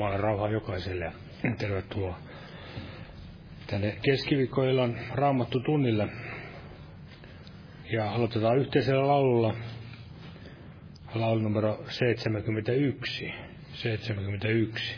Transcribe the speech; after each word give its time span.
Jumalan 0.00 0.20
rauha 0.20 0.48
jokaiselle. 0.48 1.12
Tervetuloa 1.58 2.18
tänne 3.66 3.96
keskiviikkoillan 4.02 4.98
raamattu 5.14 5.60
tunnille. 5.60 6.08
Ja 7.92 8.10
aloitetaan 8.10 8.58
yhteisellä 8.58 9.06
laululla. 9.06 9.54
Laulu 11.14 11.40
numero 11.40 11.84
71. 11.88 13.32
71. 13.72 14.96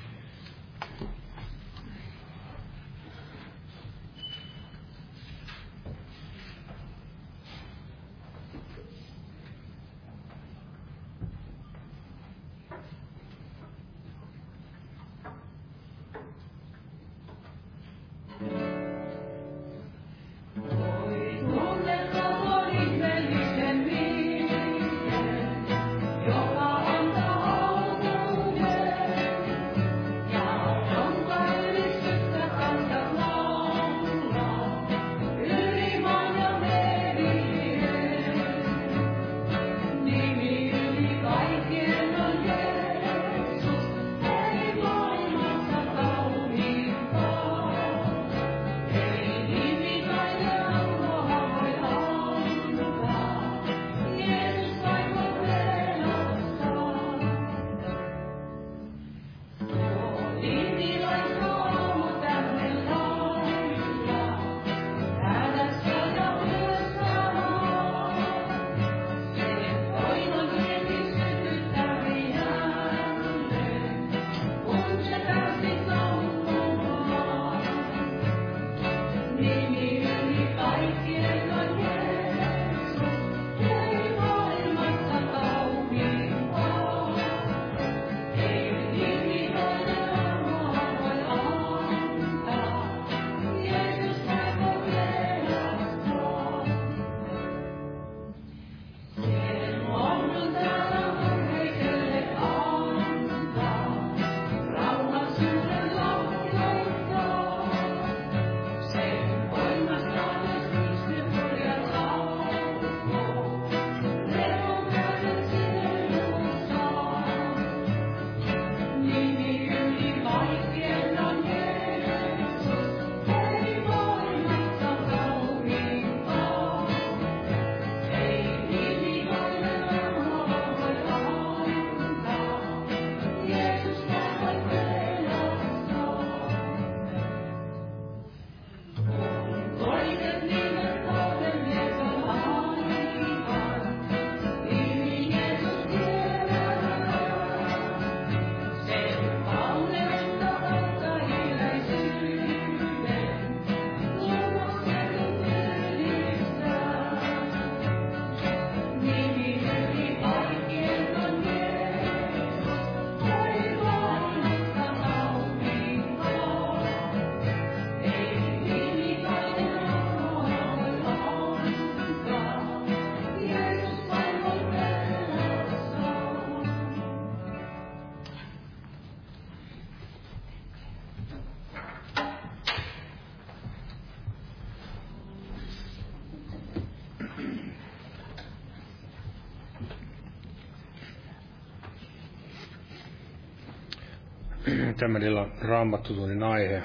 tämän 195.02 195.22
illan 195.22 195.52
raamattutunnin 195.60 196.42
aihe. 196.42 196.82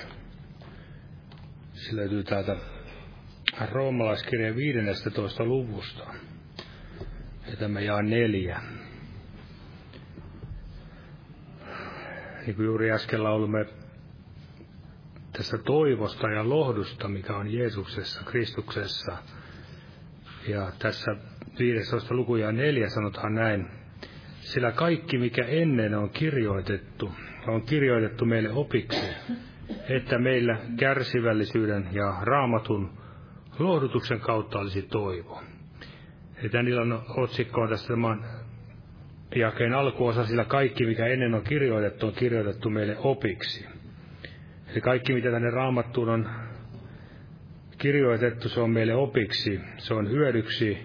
Se 1.74 1.96
löytyy 1.96 2.24
täältä 2.24 2.56
roomalaiskirjan 3.72 4.56
15. 4.56 5.46
luvusta. 5.46 6.04
Ja 7.50 7.56
tämä 7.60 7.80
jaa 7.80 8.02
neljä. 8.02 8.62
Niin 12.46 12.56
kuin 12.56 12.66
juuri 12.66 12.92
äsken 12.92 13.24
laulumme 13.24 13.66
tästä 15.34 15.58
toivosta 15.58 16.30
ja 16.30 16.50
lohdusta, 16.50 17.08
mikä 17.08 17.36
on 17.36 17.54
Jeesuksessa, 17.54 18.24
Kristuksessa. 18.24 19.18
Ja 20.48 20.72
tässä 20.80 21.12
15. 21.60 22.16
luku 22.16 22.36
ja 22.36 22.52
neljä 22.52 22.90
sanotaan 22.90 23.36
näin. 23.36 23.70
Sillä 24.40 24.72
kaikki, 24.72 25.18
mikä 25.18 25.46
ennen 25.46 25.96
on 25.96 26.10
kirjoitettu, 26.10 27.12
on 27.52 27.62
kirjoitettu 27.62 28.26
meille 28.26 28.50
opiksi, 28.54 29.16
että 29.90 30.18
meillä 30.20 30.58
kärsivällisyyden 30.80 31.88
ja 31.92 32.18
raamatun 32.22 32.90
lohdutuksen 33.60 34.20
kautta 34.20 34.60
olisi 34.60 34.82
toivo. 34.82 35.42
Ja 36.44 36.50
tämän 36.50 36.68
illan 36.68 37.02
otsikko 37.18 37.62
on 37.62 37.70
tässä 37.70 37.88
tämän 37.88 38.24
jakeen 39.36 39.74
alkuosa, 39.74 40.26
sillä 40.26 40.46
kaikki, 40.46 40.86
mikä 40.86 41.06
ennen 41.06 41.34
on 41.34 41.44
kirjoitettu, 41.44 42.08
on 42.08 42.14
kirjoitettu 42.14 42.70
meille 42.70 42.98
opiksi. 42.98 43.66
Eli 44.72 44.82
kaikki, 44.82 45.14
mitä 45.14 45.32
tänne 45.32 45.50
raamattuun 45.50 46.10
on 46.10 46.30
kirjoitettu, 47.78 48.50
se 48.50 48.60
on 48.60 48.70
meille 48.70 48.96
opiksi, 48.96 49.62
se 49.78 49.94
on 49.94 50.10
hyödyksi 50.10 50.78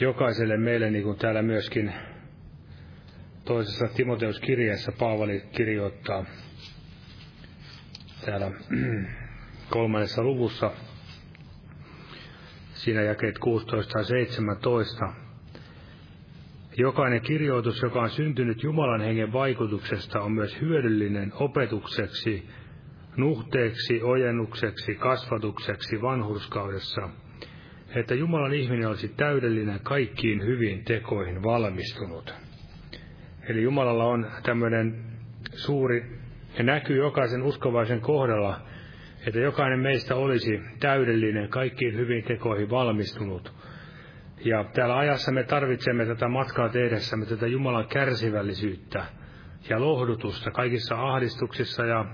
jokaiselle 0.00 0.56
meille, 0.56 0.90
niin 0.90 1.04
kuin 1.04 1.18
täällä 1.18 1.42
myöskin 1.42 1.92
toisessa 3.48 3.88
Timoteus-kirjeessä 3.88 4.92
Paavali 4.92 5.42
kirjoittaa 5.52 6.24
täällä 8.26 8.50
kolmannessa 9.70 10.22
luvussa, 10.22 10.70
siinä 12.74 13.02
jakeet 13.02 13.38
16 13.38 13.98
ja 13.98 14.04
17. 14.04 15.12
Jokainen 16.76 17.20
kirjoitus, 17.20 17.82
joka 17.82 18.00
on 18.00 18.10
syntynyt 18.10 18.62
Jumalan 18.62 19.00
hengen 19.00 19.32
vaikutuksesta, 19.32 20.20
on 20.20 20.32
myös 20.32 20.60
hyödyllinen 20.60 21.32
opetukseksi, 21.34 22.48
nuhteeksi, 23.16 24.02
ojennukseksi, 24.02 24.94
kasvatukseksi 24.94 26.02
vanhurskaudessa, 26.02 27.08
että 27.94 28.14
Jumalan 28.14 28.54
ihminen 28.54 28.88
olisi 28.88 29.08
täydellinen 29.08 29.80
kaikkiin 29.80 30.42
hyviin 30.42 30.84
tekoihin 30.84 31.42
valmistunut. 31.42 32.47
Eli 33.48 33.62
Jumalalla 33.62 34.04
on 34.04 34.26
tämmöinen 34.42 35.04
suuri 35.54 36.18
ja 36.58 36.64
näkyy 36.64 36.96
jokaisen 36.96 37.42
uskovaisen 37.42 38.00
kohdalla, 38.00 38.60
että 39.26 39.40
jokainen 39.40 39.80
meistä 39.80 40.14
olisi 40.14 40.60
täydellinen, 40.80 41.48
kaikkiin 41.48 41.94
hyvin 41.96 42.24
tekoihin 42.24 42.70
valmistunut. 42.70 43.54
Ja 44.44 44.64
täällä 44.64 44.96
ajassa 44.96 45.32
me 45.32 45.44
tarvitsemme 45.44 46.06
tätä 46.06 46.28
matkaa 46.28 46.68
tehdessämme, 46.68 47.26
tätä 47.26 47.46
Jumalan 47.46 47.88
kärsivällisyyttä 47.88 49.04
ja 49.70 49.80
lohdutusta 49.80 50.50
kaikissa 50.50 50.96
ahdistuksissa 50.96 51.84
ja 51.84 52.04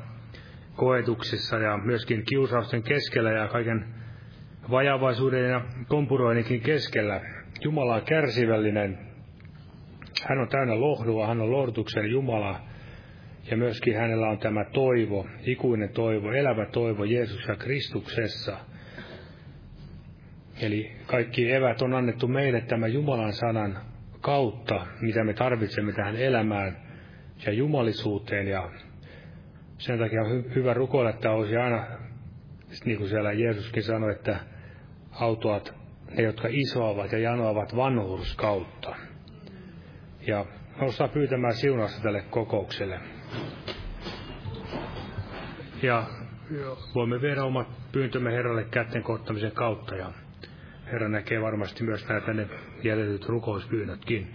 koetuksissa 0.76 1.58
ja 1.58 1.78
myöskin 1.78 2.24
kiusausten 2.24 2.82
keskellä 2.82 3.30
ja 3.30 3.48
kaiken 3.48 3.94
vajavaisuuden 4.70 5.50
ja 5.50 5.60
kompuroinninkin 5.88 6.60
keskellä. 6.60 7.20
Jumala 7.64 7.94
on 7.94 8.02
kärsivällinen. 8.02 9.13
Hän 10.28 10.38
on 10.38 10.49
täynnä 10.49 10.81
lohdua, 10.81 11.26
hän 11.26 11.40
on 11.40 11.52
lohdutuksen 11.52 12.11
Jumala. 12.11 12.61
Ja 13.50 13.57
myöskin 13.57 13.97
hänellä 13.97 14.28
on 14.28 14.38
tämä 14.38 14.64
toivo, 14.64 15.26
ikuinen 15.43 15.88
toivo, 15.88 16.33
elävä 16.33 16.66
toivo 16.66 17.04
Jeesus 17.04 17.47
Kristuksessa. 17.59 18.57
Eli 20.61 20.93
kaikki 21.07 21.52
evät 21.52 21.83
on 21.83 21.95
annettu 21.95 22.28
meille 22.28 22.61
tämän 22.61 22.93
Jumalan 22.93 23.33
sanan 23.33 23.78
kautta, 24.21 24.87
mitä 25.00 25.25
me 25.25 25.33
tarvitsemme 25.33 25.93
tähän 25.93 26.16
elämään 26.16 26.76
ja 27.47 27.52
jumalisuuteen. 27.52 28.49
Ja 28.49 28.71
sen 29.78 29.99
takia 29.99 30.23
on 30.23 30.31
hy- 30.31 30.54
hyvä 30.54 30.75
rukoilla, 30.75 31.11
että 31.11 31.31
olisi 31.31 31.57
aina, 31.57 31.87
niin 32.85 32.99
kuin 32.99 33.09
siellä 33.09 33.33
Jeesuskin 33.33 33.83
sanoi, 33.83 34.12
että 34.12 34.37
autoat 35.11 35.75
ne, 36.16 36.23
jotka 36.23 36.49
isoavat 36.50 37.12
ja 37.12 37.19
janoavat 37.19 37.76
vanhuuskautta. 37.76 38.97
Ja 40.26 40.47
noustaan 40.81 41.11
pyytämään 41.11 41.54
siunasta 41.54 42.02
tälle 42.02 42.23
kokoukselle. 42.31 43.00
Ja 45.83 46.07
voimme 46.95 47.21
viedä 47.21 47.45
omat 47.45 47.69
pyyntömme 47.93 48.33
Herralle 48.33 48.64
kätten 48.64 49.02
kohtamisen 49.02 49.52
kautta. 49.52 49.97
Ja 49.97 50.12
Herra 50.93 51.09
näkee 51.09 51.43
varmasti 51.43 51.85
myös 51.85 52.09
nämä 52.09 52.21
tänne 52.21 52.49
jätetyt 52.83 53.26
rukouspyynnötkin. 53.26 54.35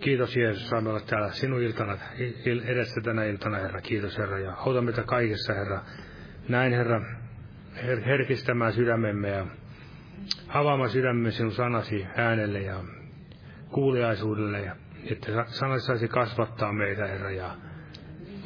Kiitos 0.00 0.36
Jeesus, 0.36 0.68
saamme 0.68 0.90
olla 0.90 1.00
täällä 1.00 1.30
sinun 1.30 1.62
iltana, 1.62 1.98
edessä 2.64 3.00
tänä 3.00 3.24
iltana, 3.24 3.58
Herra. 3.58 3.80
Kiitos 3.80 4.18
Herra, 4.18 4.38
ja 4.38 4.54
auta 4.54 4.82
meitä 4.82 5.02
kaikessa, 5.02 5.54
Herra. 5.54 5.80
Näin, 6.48 6.72
Herra, 6.72 7.00
her- 7.76 8.04
herkistämään 8.06 8.72
sydämemme 8.72 9.28
ja 9.28 9.46
avaamaan 10.48 10.90
sydämemme 10.90 11.30
sinun 11.30 11.52
sanasi 11.52 12.06
äänelle 12.16 12.60
ja 12.60 12.84
kuuliaisuudelle, 13.70 14.60
ja 14.60 14.76
että 15.10 15.44
sanasi 15.46 15.86
saisi 15.86 16.08
kasvattaa 16.08 16.72
meitä, 16.72 17.06
Herra, 17.06 17.30
ja 17.30 17.50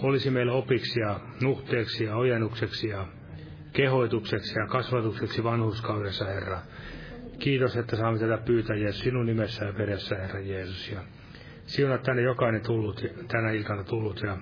olisi 0.02 0.30
meillä 0.30 0.52
opiksi 0.52 1.00
ja 1.00 1.20
nuhteeksi 1.42 2.04
ja 2.04 2.16
ojennukseksi 2.16 2.88
ja 2.88 3.06
kehoitukseksi 3.72 4.58
ja 4.58 4.66
kasvatukseksi 4.66 5.44
vanhuskaudessa, 5.44 6.24
Herra. 6.24 6.60
Kiitos, 7.38 7.76
että 7.76 7.96
saamme 7.96 8.18
tätä 8.18 8.38
pyytää 8.38 8.76
Jeesus 8.76 9.00
sinun 9.00 9.26
nimessä 9.26 9.64
ja 9.64 9.78
veressä, 9.78 10.16
Herra 10.16 10.40
Jeesus. 10.40 10.90
Ja 10.90 11.00
siunaa 11.66 11.98
tänne 11.98 12.22
jokainen 12.22 12.60
tullut, 12.62 13.04
tänä 13.28 13.50
iltana 13.50 13.84
tullut 13.84 14.20
ja 14.22 14.38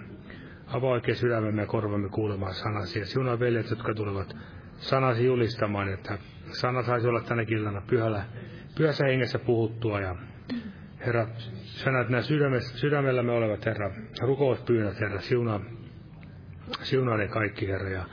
avaa 0.66 0.90
oikein 0.90 1.16
sydämemme 1.16 1.62
ja 1.62 1.66
korvamme 1.66 2.08
kuulemaan 2.08 2.54
sanasi. 2.54 2.98
Ja 2.98 3.06
siunaa 3.06 3.40
veljet, 3.40 3.70
jotka 3.70 3.94
tulevat 3.94 4.37
sanasi 4.76 5.25
julistamaan, 5.25 5.88
että 5.88 6.18
sana 6.50 6.82
saisi 6.82 7.08
olla 7.08 7.20
tänä 7.20 7.44
iltana 7.48 7.82
pyhällä, 7.87 8.25
pyhässä 8.76 9.04
hengessä 9.04 9.38
puhuttua. 9.38 10.00
Ja 10.00 10.16
Herra, 11.06 11.26
sä 11.64 11.90
näet 11.90 12.08
nämä 12.08 12.22
sydämellämme 12.60 13.32
olevat, 13.32 13.66
Herra, 13.66 13.90
rukouspyynnöt, 14.20 15.00
Herra, 15.00 15.20
siunaa, 15.20 15.60
siunaa 16.82 17.16
ne 17.16 17.28
kaikki, 17.28 17.68
Herra, 17.68 17.90
ja 17.90 18.04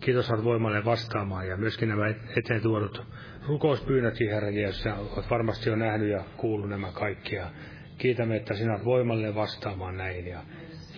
kiitos 0.00 0.30
olet 0.30 0.44
voimalle 0.44 0.84
vastaamaan, 0.84 1.48
ja 1.48 1.56
myöskin 1.56 1.88
nämä 1.88 2.06
eteen 2.36 2.62
tuodut 2.62 3.06
rukouspyynnötkin, 3.48 4.30
Herra 4.30 4.50
Jeesus, 4.50 4.86
olet 4.86 5.30
varmasti 5.30 5.68
jo 5.68 5.76
nähnyt 5.76 6.08
ja 6.08 6.24
kuullut 6.36 6.70
nämä 6.70 6.92
kaikki, 6.92 7.34
ja 7.34 7.50
kiitämme, 7.98 8.36
että 8.36 8.54
sinä 8.54 8.72
olet 8.72 8.84
voimalle 8.84 9.34
vastaamaan 9.34 9.96
näihin, 9.96 10.26
ja 10.26 10.42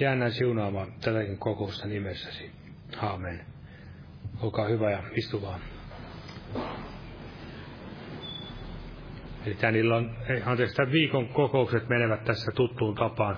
jäännän 0.01 0.33
siunaamaan 0.33 0.93
tätäkin 1.01 1.39
kokousta 1.39 1.89
nimessäsi. 1.89 2.51
Aamen. 3.03 3.41
Olkaa 4.41 4.69
hyvä 4.69 4.91
ja 4.91 5.03
istu 5.13 5.43
vaan. 5.43 5.61
Eli 9.47 9.55
tämän 9.55 9.77
illan, 9.77 10.17
anteeksi, 10.47 10.77
tämän 10.77 10.93
viikon 10.93 11.29
kokoukset 11.29 11.89
menevät 11.89 12.25
tässä 12.25 12.53
tuttuun 12.53 12.95
tapaan. 12.95 13.37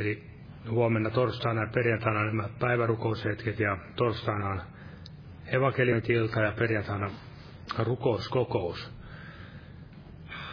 Eli 0.00 0.22
huomenna 0.70 1.10
torstaina 1.10 1.60
ja 1.60 1.68
perjantaina 1.74 2.24
nämä 2.24 2.48
päivärukoushetket 2.58 3.60
ja 3.60 3.76
torstaina 3.96 4.48
on 4.48 4.62
evankeliumilta 5.46 6.40
ja 6.40 6.52
perjantaina 6.58 7.10
rukouskokous. 7.78 8.92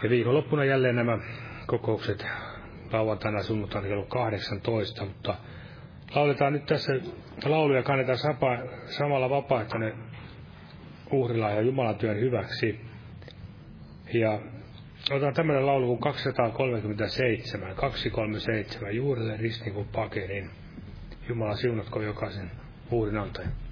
Ja 0.03 0.10
viikonloppuna 0.10 0.65
jälleen 0.65 0.96
nämä 0.96 1.17
kokoukset 1.65 2.25
lauantaina 2.91 3.44
sunnuntaina 3.44 3.88
kello 3.88 4.05
18, 4.05 5.05
mutta 5.05 5.36
lauletaan 6.15 6.53
nyt 6.53 6.65
tässä 6.65 6.94
lauluja 7.46 7.84
kannetaan 7.84 8.17
sapa, 8.17 8.58
samalla 8.86 9.29
vapaaehtoinen 9.29 9.94
uhrilla 11.12 11.50
ja 11.50 11.62
Jumalan 11.62 11.96
työn 11.96 12.20
hyväksi. 12.20 12.95
Ja 14.14 14.40
otan 15.12 15.34
tämmöinen 15.34 15.66
laulu 15.66 15.88
kuin 15.88 16.00
237, 16.00 17.76
237, 17.76 18.96
juurelle 18.96 19.38
ristin 19.38 19.74
kuin 19.74 19.88
pakenin. 19.88 20.50
Jumala 21.30 21.56
siunatko 21.56 22.02
jokaisen 22.02 22.52
uhrin 22.92 23.18
antajan. 23.18 23.64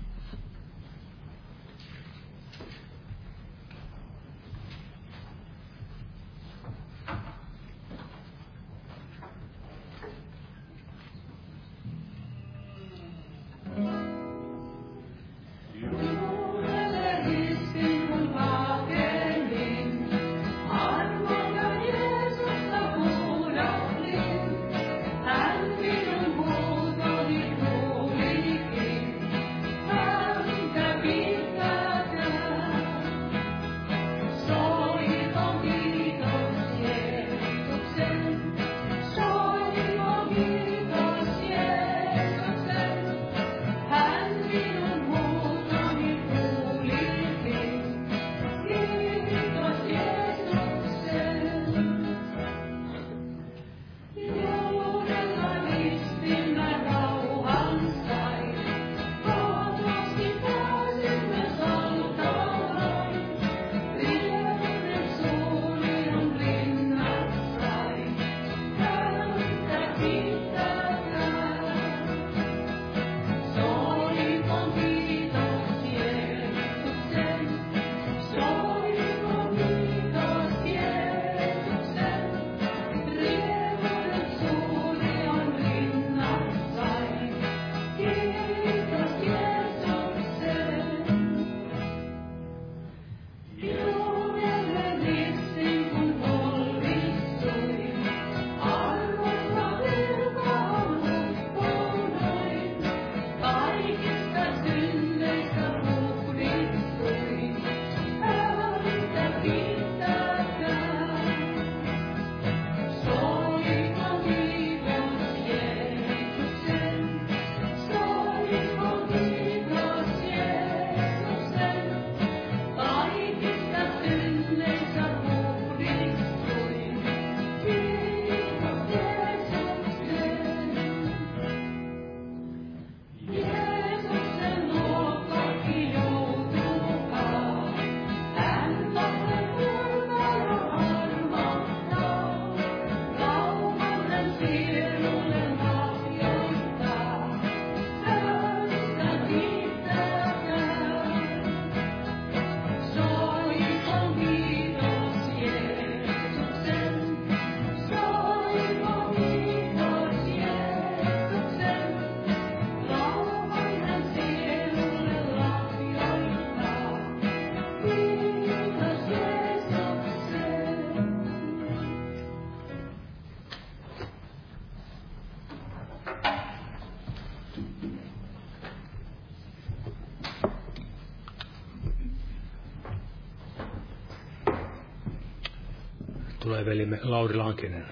Velimme 186.66 187.00
Lauri 187.04 187.36
Lankinen 187.36 187.86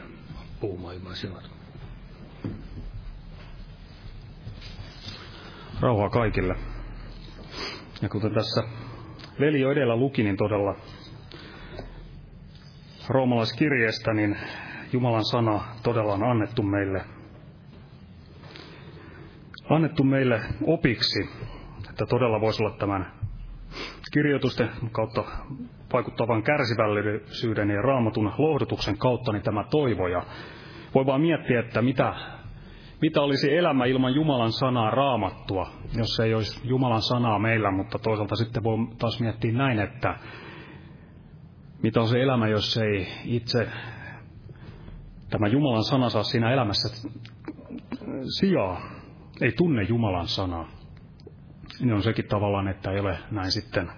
puhumaan 0.60 0.96
ilman 0.96 1.16
sinut. 1.16 1.52
Rauhaa 5.80 6.10
kaikille. 6.10 6.56
Ja 8.02 8.10
kuten 8.10 8.34
tässä 8.34 8.64
veli 9.40 9.62
jo 9.62 9.72
edellä 9.72 9.96
luki, 9.96 10.24
niin 10.24 10.38
todella 10.38 10.76
roomalaiskirjeestä, 13.10 14.14
niin 14.14 14.38
Jumalan 14.94 15.26
sana 15.26 15.64
todella 15.84 16.14
on 16.14 16.24
annettu 16.24 16.64
meille, 16.64 17.06
annettu 19.70 20.04
meille 20.04 20.42
opiksi, 20.68 21.30
että 21.90 22.06
todella 22.06 22.42
voisi 22.42 22.64
olla 22.64 22.78
tämän 22.78 23.12
kirjoitusten 24.14 24.70
kautta 24.92 25.24
vaikuttavan 25.94 26.44
kärsivällisyyden 26.44 27.70
ja 27.70 27.82
raamatun 27.82 28.34
lohdutuksen 28.38 28.98
kautta 28.98 29.32
niin 29.32 29.44
tämä 29.44 29.64
toivo. 29.64 30.08
Ja 30.08 30.24
voi 30.96 31.06
vaan 31.06 31.22
miettiä, 31.22 31.60
että 31.60 31.82
mitä, 31.82 32.14
mitä 33.02 33.22
olisi 33.22 33.58
elämä 33.58 33.86
ilman 33.86 34.16
Jumalan 34.16 34.52
sanaa 34.52 34.92
raamattua, 34.92 35.68
jos 35.98 36.20
ei 36.20 36.34
olisi 36.34 36.68
Jumalan 36.68 37.02
sanaa 37.02 37.40
meillä, 37.40 37.72
mutta 37.72 38.00
toisaalta 38.00 38.36
sitten 38.36 38.64
voi 38.64 38.78
taas 38.98 39.20
miettiä 39.20 39.52
näin, 39.52 39.80
että 39.80 40.16
mitä 41.84 42.02
on 42.02 42.08
se 42.08 42.22
elämä, 42.22 42.48
jos 42.48 42.78
ei 42.78 43.08
itse 43.26 43.68
tämä 45.30 45.48
Jumalan 45.48 45.84
sana 45.84 46.10
saa 46.10 46.24
siinä 46.24 46.54
elämässä 46.54 47.10
sijaa, 48.40 48.82
ei 49.42 49.52
tunne 49.52 49.84
Jumalan 49.84 50.28
sanaa. 50.28 50.68
Niin 51.80 51.94
on 51.94 52.04
sekin 52.04 52.28
tavallaan, 52.28 52.68
että 52.68 52.92
ei 52.92 53.00
ole 53.00 53.18
näin 53.32 53.52
sitten 53.52 53.92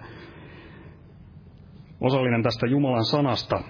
osallinen 2.04 2.42
tästä 2.42 2.66
Jumalan 2.66 3.04
sanasta, 3.04 3.60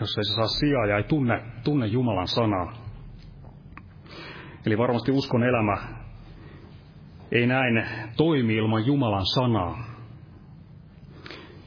jos 0.00 0.18
ei 0.18 0.24
se 0.24 0.34
saa 0.34 0.46
sijaa 0.46 0.86
ja 0.86 0.96
ei 0.96 1.04
tunne, 1.04 1.42
tunne 1.64 1.86
Jumalan 1.86 2.28
sanaa. 2.28 2.72
Eli 4.66 4.78
varmasti 4.78 5.12
uskon 5.12 5.42
elämä 5.42 5.76
ei 7.32 7.46
näin 7.46 7.86
toimi 8.16 8.54
ilman 8.54 8.86
Jumalan 8.86 9.26
sanaa. 9.26 9.84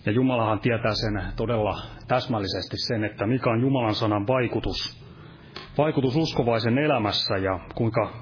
Ja 0.05 0.11
Jumalahan 0.11 0.59
tietää 0.59 0.93
sen 0.93 1.23
todella 1.35 1.77
täsmällisesti 2.07 2.77
sen, 2.77 3.03
että 3.03 3.27
mikä 3.27 3.49
on 3.49 3.61
Jumalan 3.61 3.95
sanan 3.95 4.27
vaikutus, 4.27 5.03
vaikutus 5.77 6.15
uskovaisen 6.15 6.77
elämässä 6.77 7.37
ja 7.37 7.59
kuinka 7.75 8.13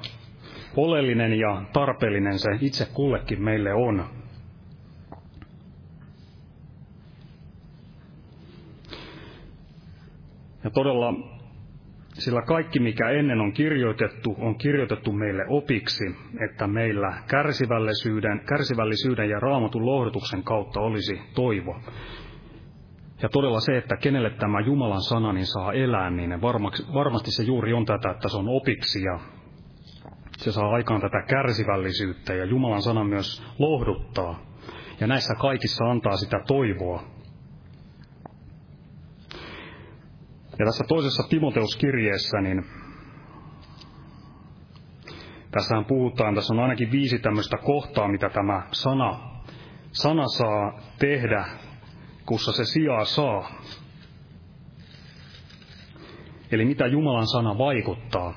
oleellinen 0.78 1.40
ja 1.40 1.62
tarpeellinen 1.74 2.40
se 2.40 2.50
itse 2.62 2.86
kullekin 2.94 3.44
meille 3.44 3.74
on. 3.74 4.21
Ja 10.64 10.70
todella, 10.70 11.14
sillä 12.14 12.42
kaikki 12.42 12.80
mikä 12.80 13.10
ennen 13.10 13.42
on 13.42 13.54
kirjoitettu, 13.54 14.36
on 14.40 14.58
kirjoitettu 14.58 15.12
meille 15.12 15.46
opiksi, 15.50 16.16
että 16.50 16.68
meillä 16.68 17.24
kärsivällisyyden, 17.28 18.42
kärsivällisyyden 18.46 19.30
ja 19.30 19.40
raamatun 19.40 19.86
lohdutuksen 19.86 20.44
kautta 20.44 20.80
olisi 20.80 21.22
toivo. 21.36 21.80
Ja 23.22 23.30
todella 23.30 23.60
se, 23.60 23.78
että 23.78 23.98
kenelle 23.98 24.30
tämä 24.30 24.60
Jumalan 24.60 25.02
sana 25.02 25.34
niin 25.34 25.46
saa 25.46 25.74
elää, 25.74 26.10
niin 26.10 26.42
varmasti 26.94 27.32
se 27.32 27.44
juuri 27.44 27.74
on 27.74 27.86
tätä, 27.86 28.12
että 28.12 28.30
se 28.30 28.38
on 28.38 28.50
opiksi 28.50 29.04
ja 29.04 29.20
se 30.38 30.52
saa 30.52 30.70
aikaan 30.70 31.02
tätä 31.02 31.22
kärsivällisyyttä 31.28 32.34
ja 32.34 32.46
Jumalan 32.46 32.82
sana 32.82 33.04
myös 33.04 33.44
lohduttaa. 33.60 34.40
Ja 35.00 35.08
näissä 35.08 35.34
kaikissa 35.40 35.86
antaa 35.86 36.18
sitä 36.18 36.40
toivoa. 36.48 37.04
Ja 40.62 40.66
tässä 40.66 40.84
toisessa 40.88 41.24
Timoteuskirjeessä, 41.30 42.42
niin 42.42 42.66
tässähän 45.52 45.86
puhutaan, 45.86 46.36
tässä 46.36 46.54
on 46.54 46.60
ainakin 46.60 46.92
viisi 46.92 47.20
tämmöistä 47.20 47.58
kohtaa, 47.58 48.08
mitä 48.08 48.30
tämä 48.30 48.68
sana, 48.72 49.20
sana 49.92 50.28
saa 50.28 50.80
tehdä, 51.00 51.46
kussa 52.26 52.52
se 52.52 52.66
sijaa 52.66 53.06
saa. 53.06 53.52
Eli 56.52 56.66
mitä 56.66 56.88
Jumalan 56.88 57.28
sana 57.28 57.58
vaikuttaa. 57.58 58.34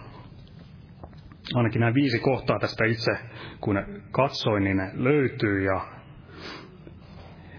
Ainakin 1.54 1.80
nämä 1.80 1.94
viisi 1.94 2.18
kohtaa 2.18 2.58
tästä 2.58 2.84
itse, 2.84 3.12
kun 3.60 3.76
katsoin, 4.10 4.64
niin 4.64 4.76
ne 4.76 4.90
löytyy 4.94 5.64
ja 5.64 5.80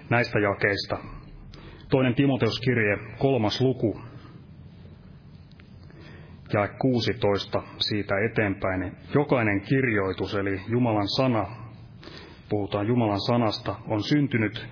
näistä 0.09 0.39
jakeista. 0.39 0.97
Toinen 1.89 2.15
Timoteuskirje, 2.15 2.97
kolmas 3.17 3.61
luku, 3.61 4.01
ja 6.55 6.67
16 6.67 7.63
siitä 7.77 8.15
eteenpäin. 8.31 8.79
Niin 8.79 8.93
jokainen 9.13 9.61
kirjoitus, 9.61 10.35
eli 10.35 10.61
Jumalan 10.67 11.07
sana, 11.07 11.45
puhutaan 12.49 12.87
Jumalan 12.87 13.19
sanasta, 13.19 13.75
on 13.87 14.03
syntynyt 14.03 14.67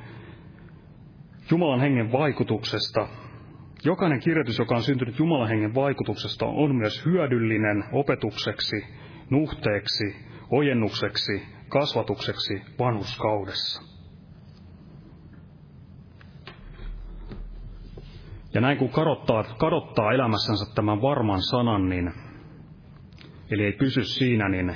Jumalan 1.52 1.80
hengen 1.80 2.12
vaikutuksesta. 2.12 3.08
Jokainen 3.86 4.19
kirjoitus, 4.19 4.60
joka 4.60 4.76
on 4.76 4.84
syntynyt 4.84 5.19
Jumalan 5.19 5.50
hengen 5.50 5.76
vaikutuksesta, 5.76 6.46
on 6.46 6.76
myös 6.76 7.06
hyödyllinen 7.06 7.84
opetukseksi, 7.91 8.86
nuhteeksi, 9.30 10.15
ojennukseksi, 10.50 11.43
kasvatukseksi 11.69 12.62
vanhuskaudessa. 12.80 13.92
Ja 18.53 18.61
näin 18.61 18.77
kun 18.77 18.89
kadottaa, 18.89 19.43
kadottaa 19.43 20.11
elämässänsä 20.11 20.75
tämän 20.75 21.01
varman 21.01 21.41
sanan, 21.41 21.89
niin, 21.89 22.13
eli 23.51 23.65
ei 23.65 23.71
pysy 23.71 24.03
siinä, 24.03 24.49
niin 24.49 24.75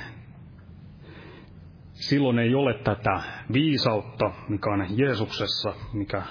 silloin 1.92 2.38
ei 2.38 2.54
ole 2.54 2.74
tätä 2.74 3.22
viisautta, 3.52 4.30
mikä 4.48 4.70
on 4.70 4.86
Jeesuksessa, 4.98 5.74
mikä, 5.92 6.22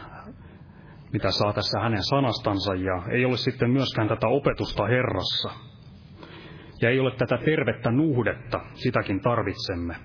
mitä 1.13 1.31
saa 1.31 1.53
tässä 1.53 1.79
hänen 1.79 2.03
sanastansa, 2.03 2.73
ja 2.75 3.03
ei 3.12 3.25
ole 3.25 3.38
sitten 3.38 3.69
myöskään 3.69 4.07
tätä 4.07 4.27
opetusta 4.27 4.86
Herrassa. 4.86 5.49
Ja 6.81 6.89
ei 6.89 6.99
ole 6.99 7.12
tätä 7.12 7.38
tervettä 7.45 7.91
nuhdetta, 7.91 8.60
sitäkin 8.73 9.19
tarvitsemme. 9.19 9.95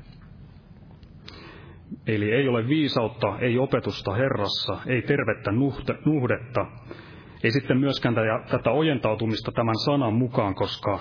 Eli 2.07 2.33
ei 2.33 2.49
ole 2.49 2.69
viisautta, 2.69 3.39
ei 3.39 3.59
opetusta 3.59 4.15
Herrassa, 4.15 4.79
ei 4.87 5.03
tervettä 5.03 5.53
nuhdetta, 6.07 6.67
ei 7.45 7.51
sitten 7.51 7.79
myöskään 7.79 8.15
tätä 8.51 8.71
ojentautumista 8.71 9.53
tämän 9.53 9.75
sanan 9.85 10.15
mukaan, 10.15 10.55
koska 10.55 10.99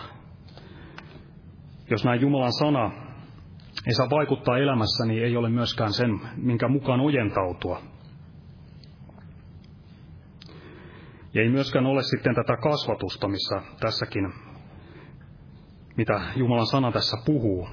jos 1.90 2.06
näin 2.06 2.22
Jumalan 2.22 2.54
sana 2.54 2.92
ei 3.88 3.94
saa 3.94 4.10
vaikuttaa 4.10 4.58
elämässä, 4.58 5.06
niin 5.06 5.24
ei 5.24 5.38
ole 5.38 5.50
myöskään 5.50 5.94
sen, 5.94 6.20
minkä 6.38 6.68
mukaan 6.68 7.00
ojentautua. 7.00 7.82
Ja 11.34 11.42
ei 11.42 11.50
myöskään 11.50 11.86
ole 11.86 12.04
sitten 12.04 12.36
tätä 12.36 12.58
kasvatusta, 12.58 13.28
missä 13.28 13.62
tässäkin, 13.80 14.34
mitä 15.98 16.22
Jumalan 16.36 16.68
sana 16.68 16.92
tässä 16.92 17.18
puhuu. 17.26 17.68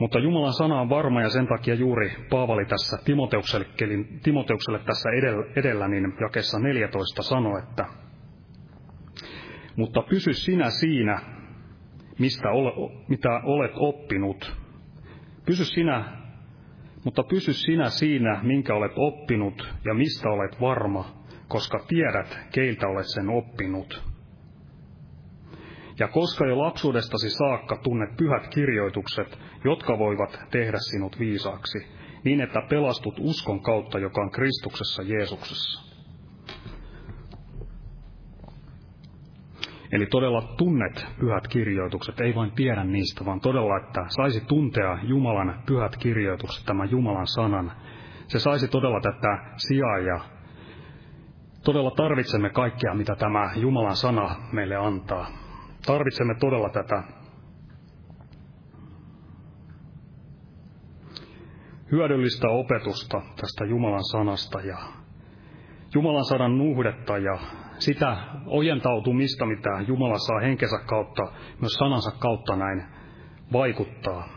Mutta 0.00 0.18
Jumalan 0.18 0.52
sana 0.52 0.80
on 0.80 0.90
varma 0.90 1.22
ja 1.22 1.28
sen 1.28 1.46
takia 1.46 1.74
juuri 1.74 2.12
Paavali 2.30 2.64
tässä 2.64 2.96
Timoteukselle, 3.04 3.66
Timoteukselle 4.22 4.78
tässä 4.78 5.10
edellä, 5.18 5.44
edellä 5.56 5.88
niin 5.88 6.14
jakessa 6.20 6.58
14 6.58 7.22
sanoi, 7.22 7.60
että 7.60 7.84
mutta 9.76 10.02
pysy 10.02 10.32
sinä 10.32 10.70
siinä, 10.70 11.20
mistä 12.18 12.50
ole, 12.50 12.92
mitä 13.08 13.40
olet 13.44 13.72
oppinut. 13.74 14.56
Pysy 15.46 15.64
sinä, 15.64 16.04
mutta 17.04 17.22
pysy 17.22 17.52
sinä 17.52 17.90
siinä, 17.90 18.40
minkä 18.42 18.74
olet 18.74 18.92
oppinut 18.96 19.74
ja 19.84 19.94
mistä 19.94 20.28
olet 20.28 20.60
varma, 20.60 21.24
koska 21.48 21.78
tiedät, 21.88 22.38
keiltä 22.52 22.86
olet 22.88 23.06
sen 23.14 23.28
oppinut. 23.28 24.09
Ja 26.00 26.08
koska 26.08 26.46
jo 26.46 26.58
lapsuudestasi 26.58 27.30
saakka 27.30 27.76
tunnet 27.76 28.16
pyhät 28.16 28.48
kirjoitukset, 28.48 29.38
jotka 29.64 29.98
voivat 29.98 30.40
tehdä 30.50 30.78
sinut 30.78 31.18
viisaaksi, 31.18 31.78
niin 32.24 32.40
että 32.40 32.62
pelastut 32.68 33.14
uskon 33.18 33.62
kautta, 33.62 33.98
joka 33.98 34.20
on 34.20 34.30
Kristuksessa 34.30 35.02
Jeesuksessa. 35.02 35.90
Eli 39.92 40.06
todella 40.06 40.42
tunnet 40.56 41.06
pyhät 41.20 41.48
kirjoitukset, 41.48 42.20
ei 42.20 42.34
vain 42.34 42.52
tiedä 42.52 42.84
niistä, 42.84 43.24
vaan 43.24 43.40
todella, 43.40 43.76
että 43.76 44.04
saisi 44.08 44.40
tuntea 44.40 44.98
Jumalan 45.02 45.62
pyhät 45.66 45.96
kirjoitukset, 45.96 46.66
tämän 46.66 46.90
Jumalan 46.90 47.26
sanan. 47.26 47.72
Se 48.26 48.38
saisi 48.38 48.68
todella 48.68 49.00
tätä 49.00 49.38
sijaa 49.56 49.98
ja 49.98 50.20
todella 51.64 51.90
tarvitsemme 51.90 52.50
kaikkea, 52.50 52.94
mitä 52.94 53.16
tämä 53.16 53.50
Jumalan 53.56 53.96
sana 53.96 54.36
meille 54.52 54.76
antaa. 54.76 55.49
Tarvitsemme 55.86 56.34
todella 56.34 56.68
tätä 56.68 57.02
hyödyllistä 61.92 62.48
opetusta 62.48 63.22
tästä 63.36 63.64
Jumalan 63.64 64.04
sanasta 64.04 64.60
ja 64.60 64.78
Jumalan 65.94 66.24
sanan 66.24 66.58
nuhdetta 66.58 67.18
ja 67.18 67.38
sitä 67.78 68.16
ojentautumista, 68.46 69.46
mitä 69.46 69.70
Jumala 69.88 70.18
saa 70.18 70.40
henkensä 70.40 70.78
kautta, 70.86 71.22
myös 71.60 71.72
sanansa 71.72 72.10
kautta 72.18 72.56
näin 72.56 72.84
vaikuttaa. 73.52 74.28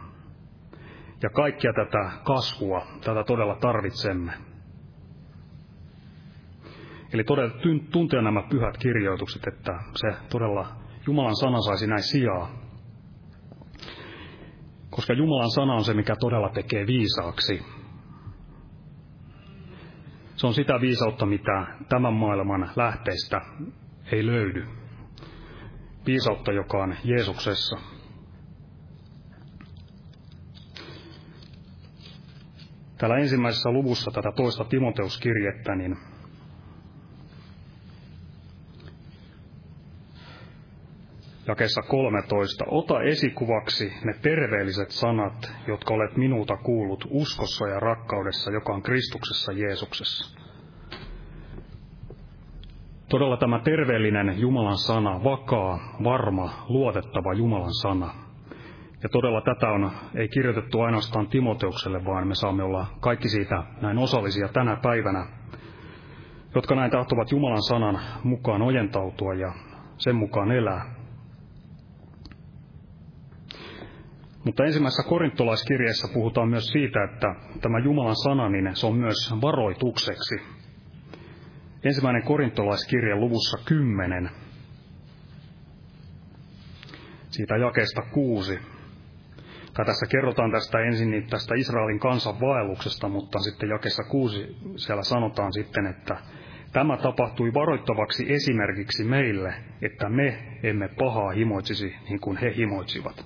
Ja 1.24 1.30
kaikkia 1.30 1.74
tätä 1.74 2.12
kasvua, 2.24 2.88
tätä 3.06 3.24
todella 3.24 3.56
tarvitsemme. 3.56 4.32
Eli 7.14 7.24
todella 7.24 7.56
tuntea 7.92 8.22
nämä 8.22 8.44
pyhät 8.50 8.78
kirjoitukset, 8.78 9.48
että 9.48 9.80
se 9.96 10.08
todella 10.30 10.83
Jumalan 11.08 11.36
sana 11.36 11.62
saisi 11.62 11.88
näin 11.88 12.04
sijaa. 12.04 12.52
Koska 14.90 15.14
Jumalan 15.14 15.52
sana 15.52 15.74
on 15.74 15.84
se, 15.84 15.94
mikä 15.94 16.16
todella 16.20 16.50
tekee 16.50 16.88
viisaaksi. 16.88 17.66
Se 20.36 20.48
on 20.48 20.54
sitä 20.54 20.82
viisautta, 20.82 21.26
mitä 21.26 21.68
tämän 21.90 22.14
maailman 22.14 22.72
lähteistä 22.76 23.42
ei 24.12 24.26
löydy. 24.26 24.68
Viisautta, 26.06 26.52
joka 26.52 26.78
on 26.84 26.96
Jeesuksessa. 27.04 27.78
Täällä 32.98 33.18
ensimmäisessä 33.18 33.72
luvussa 33.72 34.12
tätä 34.12 34.32
toista 34.36 34.66
Timoteuskirjettä, 34.66 35.76
niin 35.76 35.98
jakessa 41.48 41.82
13. 41.82 42.66
Ota 42.68 43.02
esikuvaksi 43.02 43.94
ne 44.04 44.14
terveelliset 44.22 44.92
sanat, 44.92 45.54
jotka 45.68 45.94
olet 45.94 46.18
minulta 46.18 46.58
kuullut 46.58 47.08
uskossa 47.10 47.68
ja 47.68 47.80
rakkaudessa, 47.80 48.52
joka 48.52 48.74
on 48.74 48.82
Kristuksessa 48.82 49.52
Jeesuksessa. 49.52 50.40
Todella 53.10 53.38
tämä 53.38 53.60
terveellinen 53.60 54.40
Jumalan 54.40 54.78
sana, 54.78 55.24
vakaa, 55.24 55.98
varma, 56.04 56.66
luotettava 56.70 57.34
Jumalan 57.34 57.74
sana. 57.74 58.14
Ja 59.04 59.10
todella 59.10 59.42
tätä 59.42 59.70
on, 59.70 59.92
ei 60.16 60.28
kirjoitettu 60.28 60.82
ainoastaan 60.82 61.28
Timoteukselle, 61.28 62.06
vaan 62.06 62.28
me 62.28 62.36
saamme 62.36 62.64
olla 62.64 62.88
kaikki 63.00 63.30
siitä 63.30 63.64
näin 63.82 63.98
osallisia 63.98 64.48
tänä 64.48 64.76
päivänä, 64.76 65.28
jotka 66.56 66.76
näin 66.76 66.92
tahtovat 66.92 67.32
Jumalan 67.32 67.64
sanan 67.64 68.00
mukaan 68.24 68.62
ojentautua 68.62 69.34
ja 69.34 69.54
sen 69.98 70.16
mukaan 70.16 70.52
elää. 70.52 71.03
Mutta 74.44 74.66
ensimmäisessä 74.66 75.10
korintolaiskirjeessä 75.10 76.08
puhutaan 76.14 76.50
myös 76.50 76.68
siitä, 76.68 77.04
että 77.04 77.36
tämä 77.62 77.80
Jumalan 77.80 78.16
sana, 78.16 78.50
niin 78.50 78.76
se 78.76 78.88
on 78.88 78.96
myös 78.96 79.34
varoitukseksi. 79.42 80.36
Ensimmäinen 81.84 82.24
korintolaiskirja 82.24 83.16
luvussa 83.16 83.58
10, 83.66 84.30
siitä 87.30 87.58
jakeesta 87.58 88.02
kuusi. 88.02 88.60
Tai 89.74 89.86
tässä 89.86 90.06
kerrotaan 90.10 90.52
tästä 90.52 90.80
ensin 90.80 91.12
niin 91.12 91.28
tästä 91.28 91.56
Israelin 91.56 92.00
kansan 92.00 92.40
vaelluksesta, 92.42 93.10
mutta 93.10 93.40
sitten 93.40 93.70
jakessa 93.70 94.04
kuusi 94.04 94.58
siellä 94.76 95.04
sanotaan 95.04 95.54
sitten, 95.54 95.86
että 95.86 96.18
tämä 96.74 96.98
tapahtui 96.98 97.54
varoittavaksi 97.54 98.34
esimerkiksi 98.34 99.04
meille, 99.04 99.54
että 99.82 100.10
me 100.10 100.58
emme 100.64 100.90
pahaa 101.00 101.32
himoitsisi 101.32 101.96
niin 102.10 102.20
kuin 102.20 102.38
he 102.38 102.54
himoitsivat 102.58 103.26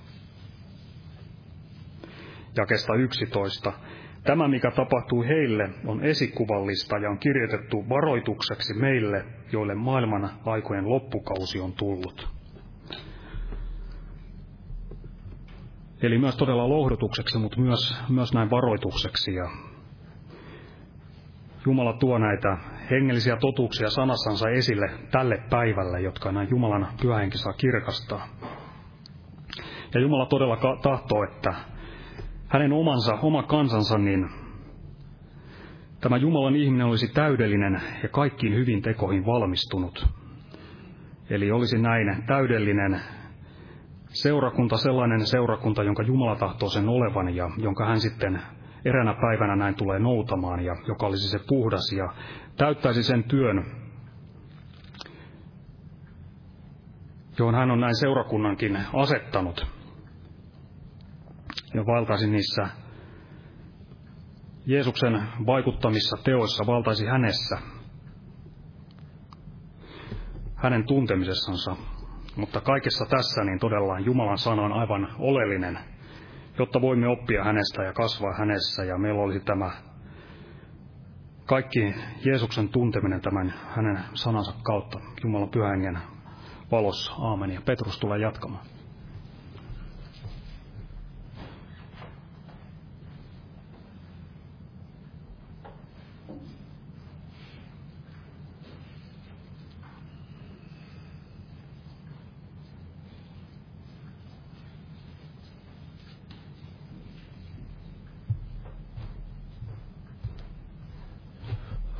jakesta 2.58 2.94
11. 2.94 3.72
Tämä, 4.24 4.48
mikä 4.48 4.70
tapahtuu 4.70 5.22
heille, 5.22 5.70
on 5.86 6.04
esikuvallista 6.04 6.98
ja 6.98 7.10
on 7.10 7.18
kirjoitettu 7.18 7.88
varoitukseksi 7.88 8.74
meille, 8.74 9.24
joille 9.52 9.74
maailman 9.74 10.30
aikojen 10.46 10.88
loppukausi 10.90 11.60
on 11.60 11.72
tullut. 11.72 12.28
Eli 16.02 16.18
myös 16.18 16.36
todella 16.36 16.68
lohdutukseksi, 16.68 17.38
mutta 17.38 17.60
myös, 17.60 18.02
myös 18.08 18.34
näin 18.34 18.50
varoitukseksi. 18.50 19.34
Ja 19.34 19.50
Jumala 21.66 21.92
tuo 21.92 22.18
näitä 22.18 22.56
hengellisiä 22.90 23.36
totuuksia 23.36 23.90
sanassansa 23.90 24.50
esille 24.50 24.90
tälle 25.10 25.42
päivälle, 25.50 26.00
jotka 26.00 26.32
näin 26.32 26.48
Jumalan 26.50 26.88
pyhähenki 27.02 27.38
saa 27.38 27.52
kirkastaa. 27.52 28.28
Ja 29.94 30.00
Jumala 30.00 30.26
todella 30.26 30.56
tahtoo, 30.82 31.24
että 31.24 31.54
hänen 32.48 32.72
omansa, 32.72 33.14
oma 33.22 33.42
kansansa, 33.42 33.98
niin 33.98 34.28
tämä 36.00 36.16
Jumalan 36.16 36.56
ihminen 36.56 36.86
olisi 36.86 37.12
täydellinen 37.14 37.82
ja 38.02 38.08
kaikkiin 38.08 38.54
hyvin 38.54 38.82
tekoihin 38.82 39.26
valmistunut. 39.26 40.06
Eli 41.30 41.50
olisi 41.50 41.78
näin 41.78 42.24
täydellinen 42.26 43.00
seurakunta, 44.08 44.76
sellainen 44.76 45.26
seurakunta, 45.26 45.82
jonka 45.82 46.02
Jumala 46.02 46.36
tahtoo 46.36 46.68
sen 46.68 46.88
olevan 46.88 47.36
ja 47.36 47.50
jonka 47.58 47.86
hän 47.86 48.00
sitten 48.00 48.42
eränä 48.84 49.14
päivänä 49.20 49.56
näin 49.56 49.74
tulee 49.74 49.98
noutamaan 49.98 50.64
ja 50.64 50.76
joka 50.88 51.06
olisi 51.06 51.28
se 51.28 51.38
puhdas 51.48 51.92
ja 51.96 52.12
täyttäisi 52.56 53.02
sen 53.02 53.24
työn, 53.24 53.64
johon 57.38 57.54
hän 57.54 57.70
on 57.70 57.80
näin 57.80 57.96
seurakunnankin 57.96 58.78
asettanut 58.94 59.77
ja 61.74 61.86
valtaisi 61.86 62.30
niissä 62.30 62.68
Jeesuksen 64.66 65.22
vaikuttamissa 65.46 66.16
teoissa, 66.24 66.66
valtaisi 66.66 67.06
hänessä, 67.06 67.58
hänen 70.54 70.86
tuntemisessansa. 70.86 71.76
Mutta 72.36 72.60
kaikessa 72.60 73.06
tässä 73.06 73.44
niin 73.44 73.58
todella 73.58 73.98
Jumalan 73.98 74.38
sana 74.38 74.62
on 74.62 74.72
aivan 74.72 75.08
oleellinen, 75.18 75.78
jotta 76.58 76.80
voimme 76.80 77.08
oppia 77.08 77.44
hänestä 77.44 77.82
ja 77.82 77.92
kasvaa 77.92 78.34
hänessä. 78.38 78.84
Ja 78.84 78.98
meillä 78.98 79.22
olisi 79.22 79.40
tämä 79.40 79.70
kaikki 81.46 81.94
Jeesuksen 82.24 82.68
tunteminen 82.68 83.20
tämän 83.20 83.54
hänen 83.76 84.04
sanansa 84.14 84.52
kautta 84.62 85.00
Jumalan 85.24 85.50
pyhän 85.50 86.02
valossa. 86.70 87.12
Aamen. 87.18 87.50
Ja 87.50 87.60
Petrus 87.64 87.98
tulee 87.98 88.18
jatkamaan. 88.18 88.77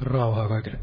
Rauhaa 0.09 0.49
kaikille. 0.49 0.79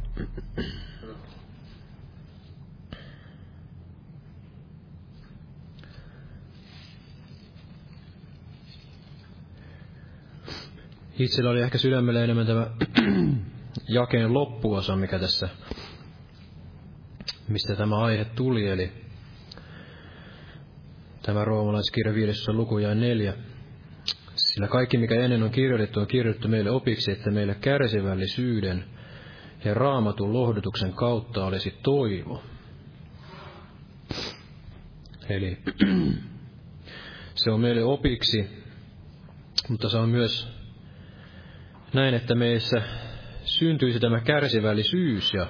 Itsellä 11.19 11.49
oli 11.49 11.61
ehkä 11.61 11.77
sydämellä 11.77 12.23
enemmän 12.23 12.47
tämä 12.47 12.67
jakeen 13.87 14.33
loppuosa, 14.33 14.95
mikä 14.95 15.19
tässä, 15.19 15.49
mistä 17.47 17.75
tämä 17.75 17.97
aihe 17.97 18.25
tuli, 18.25 18.67
eli 18.67 18.91
tämä 21.21 21.45
roomalaiskirja 21.45 22.13
5. 22.13 22.51
luku 22.51 22.77
ja 22.77 22.95
neljä. 22.95 23.33
Sillä 24.35 24.67
kaikki, 24.67 24.97
mikä 24.97 25.15
ennen 25.15 25.43
on 25.43 25.51
kirjoitettu, 25.51 25.99
on 25.99 26.07
kirjoitettu 26.07 26.47
meille 26.47 26.71
opiksi, 26.71 27.11
että 27.11 27.31
meille 27.31 27.55
kärsivällisyyden 27.55 28.94
ja 29.65 29.73
raamatun 29.73 30.33
lohdutuksen 30.33 30.93
kautta 30.93 31.45
olisi 31.45 31.79
toivo. 31.83 32.43
Eli 35.29 35.57
se 37.35 37.51
on 37.51 37.59
meille 37.59 37.83
opiksi, 37.83 38.49
mutta 39.69 39.89
se 39.89 39.97
on 39.97 40.09
myös 40.09 40.47
näin, 41.93 42.13
että 42.13 42.35
meissä 42.35 42.81
syntyisi 43.43 43.99
tämä 43.99 44.19
kärsivällisyys 44.19 45.33
ja 45.33 45.47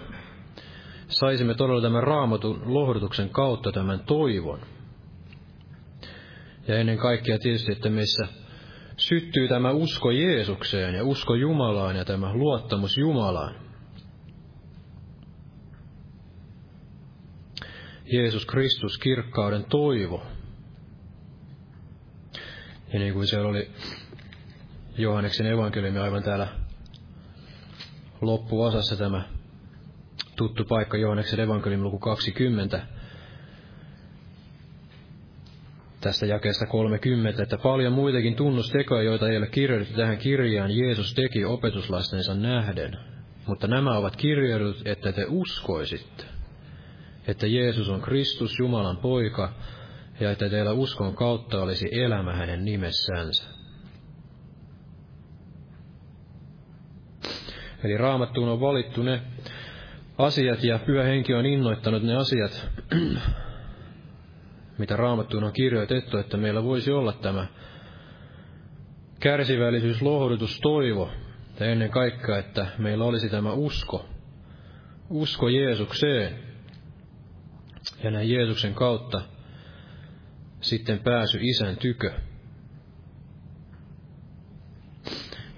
saisimme 1.08 1.54
todella 1.54 1.82
tämän 1.82 2.04
raamatun 2.04 2.62
lohdutuksen 2.65 3.30
kautta 3.30 3.71
tämän 3.71 3.99
toivon. 3.99 4.60
Ja 6.67 6.78
ennen 6.78 6.97
kaikkea 6.97 7.39
tietysti, 7.39 7.71
että 7.71 7.89
meissä 7.89 8.28
syttyy 8.97 9.47
tämä 9.47 9.71
usko 9.71 10.12
Jeesukseen 10.12 10.95
ja 10.95 11.04
usko 11.04 11.36
Jumalaan 11.36 11.95
ja 11.95 12.06
tämä 12.06 12.34
luottamus 12.34 12.97
Jumalaan. 12.97 13.64
Jeesus 18.06 18.46
Kristus, 18.46 18.98
kirkkauden 18.98 19.65
toivo. 19.65 20.24
Ja 22.94 23.00
niin 23.00 23.13
kuin 23.13 23.28
siellä 23.28 23.50
oli 23.50 23.72
Johanneksen 24.98 25.48
evankeliumi 25.48 26.00
aivan 26.00 26.24
täällä 26.24 26.48
loppuosassa 28.22 28.96
tämä 28.96 29.24
tuttu 30.36 30.65
paikka 30.65 30.98
Johaneksen 30.98 31.39
evankeliumin 31.39 31.84
luku 31.84 32.00
20, 32.00 32.88
tästä 36.02 36.26
jakeesta 36.26 36.65
30, 36.65 37.44
että 37.44 37.58
paljon 37.58 37.94
muitakin 37.94 38.36
tunnustekoja, 38.36 39.04
joita 39.04 39.30
ei 39.30 39.38
ole 39.38 39.48
kirjoitettu 39.48 39.96
tähän 39.96 40.18
kirjaan, 40.18 40.78
Jeesus 40.78 41.13
teki 41.13 41.46
opetuslastensa 41.46 42.36
nähden. 42.36 42.98
Mutta 43.48 43.68
nämä 43.68 43.98
ovat 43.98 44.15
kirjoitut, 44.15 44.88
että 44.88 45.12
te 45.12 45.26
uskoisitte, 45.30 46.35
että 47.28 47.48
Jeesus 47.48 47.90
on 47.90 48.02
Kristus, 48.02 48.60
Jumalan 48.60 48.98
poika, 48.98 49.54
ja 50.20 50.32
että 50.32 50.50
teillä 50.50 50.72
uskon 50.72 51.16
kautta 51.16 51.62
olisi 51.62 51.90
elämä 51.92 52.34
hänen 52.34 52.66
nimessänsä. 52.66 53.44
Eli 57.84 57.98
raamattuun 57.98 58.50
on 58.50 58.62
valittu 58.62 59.04
ne 59.04 59.22
asiat 60.18 60.64
ja 60.64 60.80
pyhä 60.80 61.04
henki 61.04 61.34
on 61.34 61.46
innoittanut 61.46 62.04
ne 62.04 62.16
asiat, 62.16 62.70
mitä 64.78 64.96
raamattuun 64.96 65.44
on 65.44 65.54
kirjoitettu, 65.54 66.18
että 66.18 66.38
meillä 66.38 66.64
voisi 66.64 66.92
olla 66.92 67.14
tämä 67.14 67.48
kärsivällisyys, 69.20 70.02
lohdutus, 70.02 70.60
toivo, 70.60 71.12
ja 71.60 71.66
ennen 71.66 71.90
kaikkea, 71.90 72.38
että 72.38 72.68
meillä 72.78 73.06
olisi 73.06 73.30
tämä 73.30 73.54
usko, 73.54 74.06
usko 75.10 75.50
Jeesukseen, 75.50 76.40
ja 78.06 78.12
näin 78.12 78.30
Jeesuksen 78.30 78.74
kautta 78.74 79.22
sitten 80.62 81.00
pääsy 81.00 81.39
isän 81.41 81.78
tykö. 81.78 82.12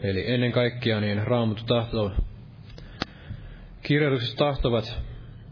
Eli 0.01 0.31
ennen 0.31 0.51
kaikkea 0.51 0.99
niin 1.01 1.27
raamattu 1.27 1.63
tahtoo, 1.63 2.11
kirjoitukset 3.83 4.35
tahtovat 4.35 5.01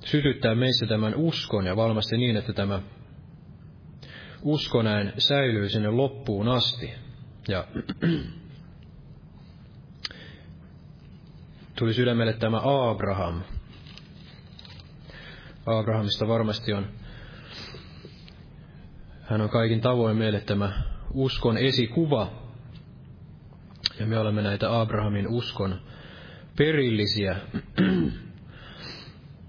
sytyttää 0.06 0.56
meissä 0.56 0.86
tämän 0.86 1.16
uskon 1.16 1.66
ja 1.66 1.76
varmasti 1.76 2.18
niin, 2.18 2.38
että 2.38 2.54
tämä 2.54 2.82
usko 4.42 4.82
näin 4.82 5.14
säilyy 5.18 5.70
sinne 5.70 5.90
loppuun 5.90 6.48
asti. 6.48 6.92
Ja 7.48 7.68
tuli 11.76 11.94
sydämelle 11.94 12.34
tämä 12.34 12.62
Abraham. 12.64 13.42
Abrahamista 15.66 16.28
varmasti 16.28 16.74
on, 16.74 16.88
hän 19.22 19.42
on 19.42 19.50
kaikin 19.50 19.82
tavoin 19.82 20.18
meille 20.18 20.42
tämä 20.42 20.82
uskon 21.14 21.58
esikuva. 21.58 22.32
Ja 24.00 24.06
me 24.06 24.20
olemme 24.20 24.42
näitä 24.42 24.82
Abrahamin 24.82 25.28
uskon 25.28 25.82
perillisiä. 26.58 27.36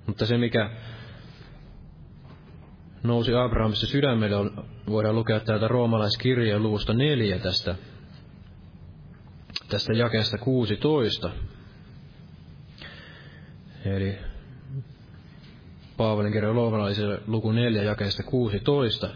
Mutta 0.06 0.26
se, 0.26 0.38
mikä 0.38 0.70
nousi 3.02 3.34
Abrahamissa 3.34 3.86
sydämelle, 3.86 4.36
voidaan 4.86 5.14
lukea 5.14 5.40
täältä 5.40 5.68
roomalaiskirjeen 5.68 6.62
luvusta 6.62 6.94
neljä 6.94 7.38
tästä, 7.38 7.74
tästä 9.68 9.92
jakeesta 9.92 10.38
16. 10.38 11.30
Eli 13.84 14.18
Paavalin 15.96 16.32
kirjan 16.32 16.54
roomalaisille 16.54 17.20
luku 17.26 17.52
4 17.52 17.82
jakeesta 17.82 18.22
16. 18.22 19.08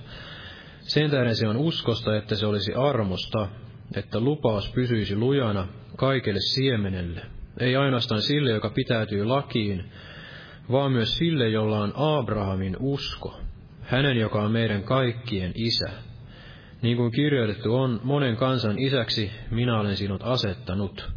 Sen 0.81 1.11
tähden 1.11 1.37
se 1.37 1.49
on 1.49 1.57
uskosta, 1.57 2.17
että 2.17 2.35
se 2.35 2.47
olisi 2.47 2.75
armosta, 2.75 3.49
että 3.95 4.21
lupaus 4.21 4.73
pysyisi 4.73 5.17
lujana 5.17 5.69
kaikelle 5.97 6.41
siemenelle, 6.41 7.21
ei 7.61 7.77
ainoastaan 7.77 8.23
sille, 8.23 8.51
joka 8.51 8.71
pitäytyy 8.71 9.25
lakiin, 9.25 9.85
vaan 10.73 10.93
myös 10.93 11.19
sille, 11.19 11.49
jolla 11.49 11.79
on 11.79 11.93
Abrahamin 11.97 12.77
usko, 12.81 13.41
hänen, 13.81 14.17
joka 14.17 14.43
on 14.43 14.53
meidän 14.53 14.83
kaikkien 14.83 15.53
isä. 15.55 15.91
Niin 16.83 16.97
kuin 16.97 17.13
kirjoitettu 17.13 17.75
on, 17.75 18.01
monen 18.05 18.37
kansan 18.37 18.79
isäksi 18.79 19.31
minä 19.51 19.81
olen 19.81 19.97
sinut 19.97 20.23
asettanut. 20.23 21.11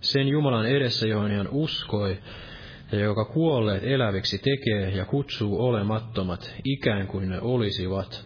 Sen 0.00 0.28
Jumalan 0.28 0.66
edessä, 0.66 1.06
johon 1.06 1.30
hän 1.30 1.48
uskoi, 1.50 2.18
ja 2.92 2.98
joka 2.98 3.24
kuolleet 3.24 3.84
eläviksi 3.84 4.38
tekee 4.38 4.90
ja 4.90 5.04
kutsuu 5.04 5.66
olemattomat 5.66 6.54
ikään 6.64 7.06
kuin 7.06 7.28
ne 7.28 7.40
olisivat. 7.40 8.24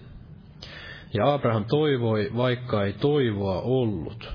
Ja 1.14 1.32
Abraham 1.32 1.64
toivoi, 1.64 2.30
vaikka 2.36 2.84
ei 2.84 2.92
toivoa 2.92 3.60
ollut, 3.60 4.32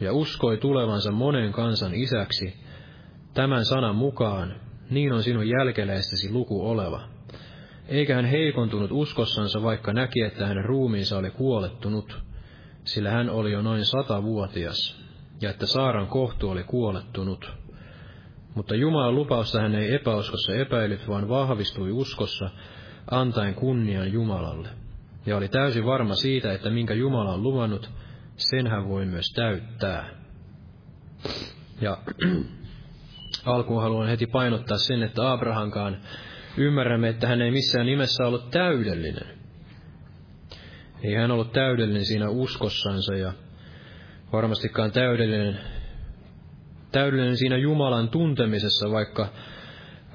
ja 0.00 0.12
uskoi 0.12 0.56
tulevansa 0.56 1.12
monen 1.12 1.52
kansan 1.52 1.94
isäksi, 1.94 2.54
tämän 3.34 3.64
sanan 3.64 3.96
mukaan, 3.96 4.54
niin 4.90 5.12
on 5.12 5.22
sinun 5.22 5.48
jälkeläistesi 5.48 6.32
luku 6.32 6.68
oleva. 6.68 7.00
Eikä 7.88 8.14
hän 8.14 8.24
heikontunut 8.24 8.90
uskossansa, 8.92 9.62
vaikka 9.62 9.92
näki, 9.92 10.22
että 10.22 10.46
hänen 10.46 10.64
ruumiinsa 10.64 11.18
oli 11.18 11.30
kuolettunut, 11.30 12.18
sillä 12.84 13.10
hän 13.10 13.30
oli 13.30 13.52
jo 13.52 13.62
noin 13.62 13.84
satavuotias, 13.84 15.00
ja 15.40 15.50
että 15.50 15.66
Saaran 15.66 16.06
kohtu 16.06 16.50
oli 16.50 16.64
kuolettunut. 16.64 17.50
Mutta 18.58 18.74
Jumalan 18.74 19.14
lupausta 19.14 19.60
hän 19.60 19.74
ei 19.74 19.94
epäuskossa 19.94 20.54
epäillyt, 20.54 21.08
vaan 21.08 21.28
vahvistui 21.28 21.92
uskossa, 21.92 22.50
antaen 23.10 23.54
kunnian 23.54 24.12
Jumalalle. 24.12 24.68
Ja 25.26 25.36
oli 25.36 25.48
täysin 25.48 25.86
varma 25.86 26.14
siitä, 26.14 26.52
että 26.52 26.70
minkä 26.70 26.94
Jumala 26.94 27.32
on 27.32 27.42
luvannut, 27.42 27.90
sen 28.36 28.66
hän 28.66 28.88
voi 28.88 29.06
myös 29.06 29.32
täyttää. 29.34 30.08
Ja 31.80 31.98
alkuun 33.54 33.82
haluan 33.82 34.08
heti 34.08 34.26
painottaa 34.26 34.78
sen, 34.78 35.02
että 35.02 35.32
Abrahankaan 35.32 35.96
ymmärrämme, 36.56 37.08
että 37.08 37.26
hän 37.26 37.42
ei 37.42 37.50
missään 37.50 37.86
nimessä 37.86 38.26
ollut 38.26 38.50
täydellinen. 38.50 39.26
Ei 41.02 41.14
hän 41.14 41.30
ollut 41.30 41.52
täydellinen 41.52 42.04
siinä 42.04 42.28
uskossansa 42.28 43.14
ja 43.14 43.32
varmastikaan 44.32 44.92
täydellinen, 44.92 45.77
täydellinen 46.92 47.36
siinä 47.36 47.56
Jumalan 47.56 48.08
tuntemisessa, 48.08 48.90
vaikka 48.90 49.28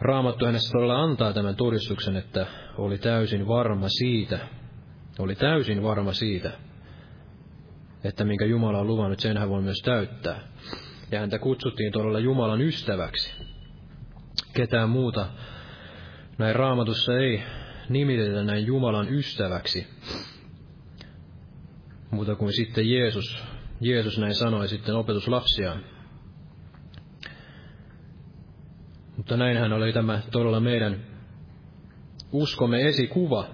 Raamattu 0.01 0.45
hänestä 0.45 0.71
todella 0.71 1.01
antaa 1.03 1.33
tämän 1.33 1.55
todistuksen, 1.55 2.15
että 2.17 2.47
oli 2.77 2.97
täysin 2.97 3.47
varma 3.47 3.89
siitä, 3.89 4.39
oli 5.19 5.35
täysin 5.35 5.83
varma 5.83 6.13
siitä, 6.13 6.51
että 8.03 8.23
minkä 8.23 8.45
Jumala 8.45 8.79
on 8.79 8.87
luvannut, 8.87 9.19
sen 9.19 9.37
hän 9.37 9.49
voi 9.49 9.61
myös 9.61 9.81
täyttää. 9.85 10.39
Ja 11.11 11.19
häntä 11.19 11.39
kutsuttiin 11.39 11.91
todella 11.91 12.19
Jumalan 12.19 12.61
ystäväksi. 12.61 13.33
Ketään 14.53 14.89
muuta 14.89 15.29
näin 16.37 16.55
raamatussa 16.55 17.17
ei 17.17 17.43
nimitetä 17.89 18.43
näin 18.43 18.65
Jumalan 18.65 19.13
ystäväksi, 19.13 19.87
muuta 22.11 22.35
kuin 22.35 22.53
sitten 22.53 22.89
Jeesus. 22.89 23.43
Jeesus 23.81 24.17
näin 24.17 24.35
sanoi 24.35 24.67
sitten 24.67 24.95
opetuslapsiaan. 24.95 25.83
Mutta 29.23 29.37
näinhän 29.37 29.73
oli 29.73 29.93
tämä 29.93 30.19
todella 30.31 30.59
meidän 30.59 30.99
uskomme 32.31 32.87
esikuva. 32.87 33.47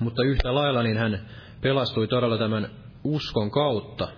Mutta 0.00 0.22
yhtä 0.24 0.54
lailla 0.54 0.82
niin 0.82 0.98
hän 0.98 1.28
pelastui 1.60 2.08
todella 2.08 2.38
tämän 2.38 2.70
uskon 3.04 3.50
kautta, 3.50 4.08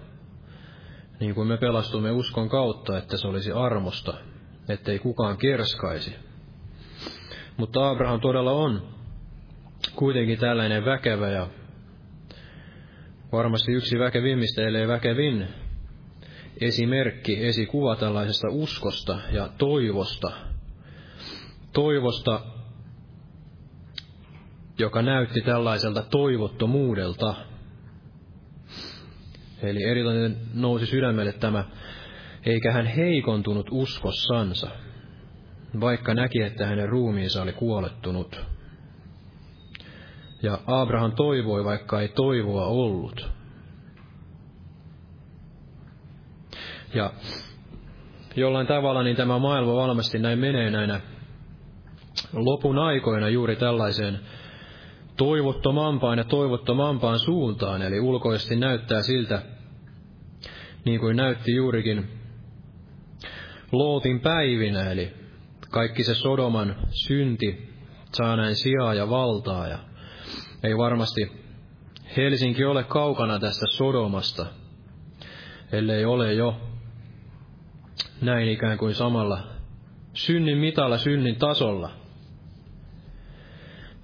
niin 1.21 1.35
kuin 1.35 1.49
me 1.49 1.57
pelastumme 1.57 2.11
uskon 2.11 2.49
kautta, 2.49 2.99
että 2.99 3.17
se 3.17 3.27
olisi 3.29 3.53
armosta, 3.53 4.15
ettei 4.69 4.99
kukaan 4.99 5.37
kerskaisi. 5.37 6.17
Mutta 7.57 7.91
Abraham 7.91 8.21
todella 8.21 8.53
on 8.53 8.83
kuitenkin 9.95 10.39
tällainen 10.39 10.85
väkevä 10.85 11.29
ja 11.29 11.49
varmasti 13.33 13.73
yksi 13.73 13.99
väkevimmistä, 13.99 14.63
ellei 14.63 14.89
väkevin 14.89 15.49
esimerkki, 16.61 17.47
esikuva 17.47 17.97
tällaisesta 17.97 18.49
uskosta 18.51 19.19
ja 19.33 19.49
toivosta. 19.59 20.33
Toivosta, 21.73 22.41
joka 24.79 25.03
näytti 25.03 25.41
tällaiselta 25.41 26.03
toivottomuudelta. 26.03 27.35
Eli 29.63 29.83
erilainen 29.83 30.37
nousi 30.55 30.87
sydämelle 30.87 31.33
tämä, 31.33 31.65
eikä 32.47 32.73
hän 32.73 32.87
heikontunut 32.87 33.67
uskossansa, 33.71 34.71
vaikka 35.81 36.15
näki, 36.15 36.43
että 36.43 36.67
hänen 36.67 36.89
ruumiinsa 36.89 37.43
oli 37.43 37.53
kuolettunut. 37.53 38.41
Ja 40.43 40.59
Abraham 40.67 41.13
toivoi, 41.13 41.65
vaikka 41.65 42.01
ei 42.01 42.09
toivoa 42.09 42.67
ollut. 42.67 43.40
Ja 46.95 47.13
jollain 48.37 48.67
tavalla 48.67 49.03
niin 49.03 49.17
tämä 49.17 49.39
maailma 49.39 49.75
valmasti 49.75 50.19
näin 50.19 50.39
menee 50.39 50.71
näinä 50.71 51.01
lopun 52.33 52.79
aikoina 52.79 53.29
juuri 53.29 53.57
tällaiseen 53.57 54.21
toivottomampaan 55.17 56.19
ja 56.19 56.25
toivottomampaan 56.25 57.19
suuntaan, 57.19 57.83
eli 57.83 58.01
ulkoisesti 58.01 58.57
näyttää 58.57 59.03
siltä, 59.03 59.43
niin 60.85 61.01
kuin 61.01 61.17
näytti 61.17 61.55
juurikin 61.55 62.09
Lootin 63.73 64.21
päivinä, 64.21 64.91
eli 64.91 65.13
kaikki 65.71 66.05
se 66.05 66.15
Sodoman 66.15 66.77
synti 66.91 67.75
saa 68.13 68.37
näin 68.37 68.55
sijaa 68.55 68.95
ja 68.95 69.11
valtaa, 69.11 69.69
ja 69.69 69.79
ei 70.63 70.77
varmasti 70.77 71.33
Helsinki 72.17 72.65
ole 72.65 72.85
kaukana 72.85 73.39
tästä 73.39 73.67
Sodomasta, 73.67 74.47
ellei 75.73 76.05
ole 76.05 76.33
jo 76.35 76.70
näin 78.21 78.49
ikään 78.49 78.79
kuin 78.79 78.95
samalla 78.95 79.41
synnin 80.15 80.59
mitalla, 80.59 80.99
synnin 80.99 81.37
tasolla. 81.37 81.91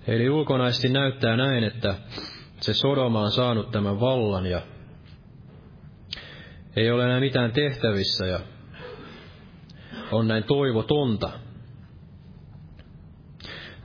Eli 0.07 0.31
ulkonaisesti 0.31 0.89
näyttää 0.89 1.37
näin, 1.37 1.65
että 1.65 1.95
se 2.61 2.75
Sodoma 2.75 3.21
on 3.21 3.31
saanut 3.31 3.71
tämän 3.71 4.01
vallan 4.01 4.47
ja 4.47 4.61
ei 6.77 6.91
ole 6.91 7.05
enää 7.05 7.21
mitään 7.21 7.53
tehtävissä 7.53 8.27
ja 8.27 8.41
on 10.13 10.29
näin 10.29 10.45
toivotonta. 10.45 11.31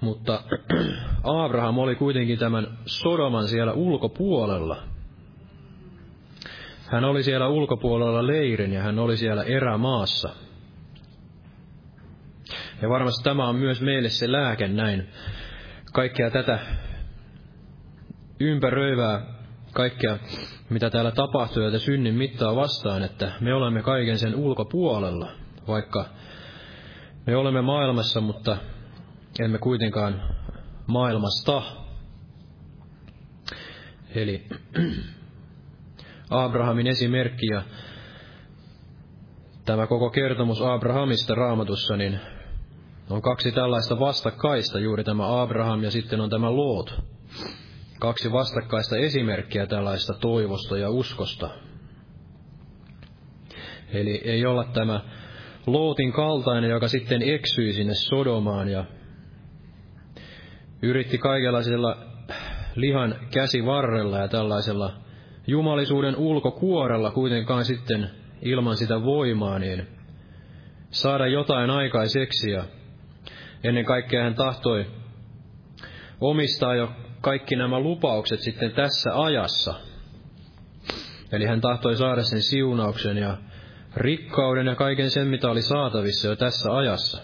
Mutta 0.01 0.43
Abraham 1.23 1.77
oli 1.77 1.95
kuitenkin 1.95 2.39
tämän 2.39 2.77
Sodoman 2.85 3.47
siellä 3.47 3.73
ulkopuolella. 3.73 4.90
Hän 6.91 7.03
oli 7.05 7.23
siellä 7.23 7.47
ulkopuolella 7.47 8.27
leirin 8.27 8.73
ja 8.73 8.81
hän 8.81 8.99
oli 8.99 9.17
siellä 9.17 9.43
erämaassa. 9.43 10.29
Ja 12.81 12.89
varmasti 12.89 13.23
tämä 13.23 13.47
on 13.47 13.55
myös 13.55 13.81
meille 13.81 14.09
se 14.09 14.31
lääke 14.31 14.67
näin. 14.67 15.07
Kaikkea 15.93 16.31
tätä 16.31 16.59
ympäröivää, 18.39 19.21
kaikkea 19.73 20.17
mitä 20.69 20.89
täällä 20.89 21.11
tapahtuu 21.11 21.63
ja 21.63 21.79
synnin 21.79 22.15
mittaa 22.15 22.55
vastaan, 22.55 23.03
että 23.03 23.31
me 23.39 23.53
olemme 23.53 23.81
kaiken 23.81 24.19
sen 24.19 24.35
ulkopuolella, 24.35 25.31
vaikka 25.67 26.05
me 27.27 27.35
olemme 27.35 27.61
maailmassa, 27.61 28.21
mutta 28.21 28.57
emme 29.39 29.57
kuitenkaan 29.57 30.21
maailmasta. 30.87 31.61
Eli 34.15 34.47
Abrahamin 36.31 36.87
esimerkki 36.87 37.45
ja 37.45 37.61
tämä 39.65 39.87
koko 39.87 40.09
kertomus 40.09 40.61
Abrahamista 40.61 41.35
raamatussa, 41.35 41.97
niin 41.97 42.19
on 43.09 43.21
kaksi 43.21 43.51
tällaista 43.51 43.99
vastakkaista, 43.99 44.79
juuri 44.79 45.03
tämä 45.03 45.41
Abraham 45.41 45.83
ja 45.83 45.91
sitten 45.91 46.21
on 46.21 46.29
tämä 46.29 46.55
Loot. 46.55 47.01
Kaksi 47.99 48.31
vastakkaista 48.31 48.97
esimerkkiä 48.97 49.67
tällaista 49.67 50.13
toivosta 50.13 50.77
ja 50.77 50.89
uskosta. 50.89 51.49
Eli 53.93 54.21
ei 54.23 54.45
olla 54.45 54.63
tämä 54.63 55.01
Lootin 55.67 56.11
kaltainen, 56.11 56.69
joka 56.69 56.87
sitten 56.87 57.21
eksyi 57.21 57.73
sinne 57.73 57.93
Sodomaan 57.93 58.69
ja 58.69 58.85
yritti 60.81 61.17
kaikenlaisella 61.17 61.97
lihan 62.75 63.15
käsivarrella 63.33 64.17
ja 64.17 64.27
tällaisella 64.27 64.93
jumalisuuden 65.47 66.15
ulkokuorella 66.15 67.11
kuitenkaan 67.11 67.65
sitten 67.65 68.09
ilman 68.41 68.77
sitä 68.77 69.03
voimaa, 69.03 69.59
niin 69.59 69.87
saada 70.89 71.27
jotain 71.27 71.69
aikaiseksi. 71.69 72.51
Ja 72.51 72.63
ennen 73.63 73.85
kaikkea 73.85 74.23
hän 74.23 74.35
tahtoi 74.35 74.85
omistaa 76.21 76.75
jo 76.75 76.91
kaikki 77.21 77.55
nämä 77.55 77.79
lupaukset 77.79 78.39
sitten 78.39 78.71
tässä 78.71 79.21
ajassa. 79.21 79.73
Eli 81.31 81.45
hän 81.45 81.61
tahtoi 81.61 81.95
saada 81.95 82.23
sen 82.23 82.41
siunauksen 82.41 83.17
ja 83.17 83.37
rikkauden 83.95 84.67
ja 84.67 84.75
kaiken 84.75 85.09
sen, 85.09 85.27
mitä 85.27 85.49
oli 85.49 85.61
saatavissa 85.61 86.27
jo 86.27 86.35
tässä 86.35 86.75
ajassa. 86.75 87.21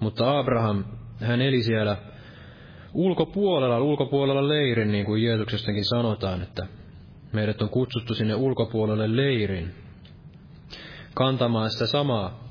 Mutta 0.00 0.38
Abraham, 0.38 0.84
hän 1.20 1.42
eli 1.42 1.62
siellä 1.62 1.96
ulkopuolella, 2.94 3.78
ulkopuolella 3.78 4.48
leirin, 4.48 4.92
niin 4.92 5.06
kuin 5.06 5.22
Jeesuksestakin 5.22 5.84
sanotaan, 5.84 6.42
että 6.42 6.66
meidät 7.32 7.62
on 7.62 7.68
kutsuttu 7.68 8.14
sinne 8.14 8.34
ulkopuolelle 8.34 9.16
leirin, 9.16 9.74
kantamaan 11.14 11.70
sitä 11.70 11.86
samaa 11.86 12.42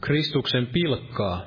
Kristuksen 0.00 0.66
pilkkaa, 0.66 1.42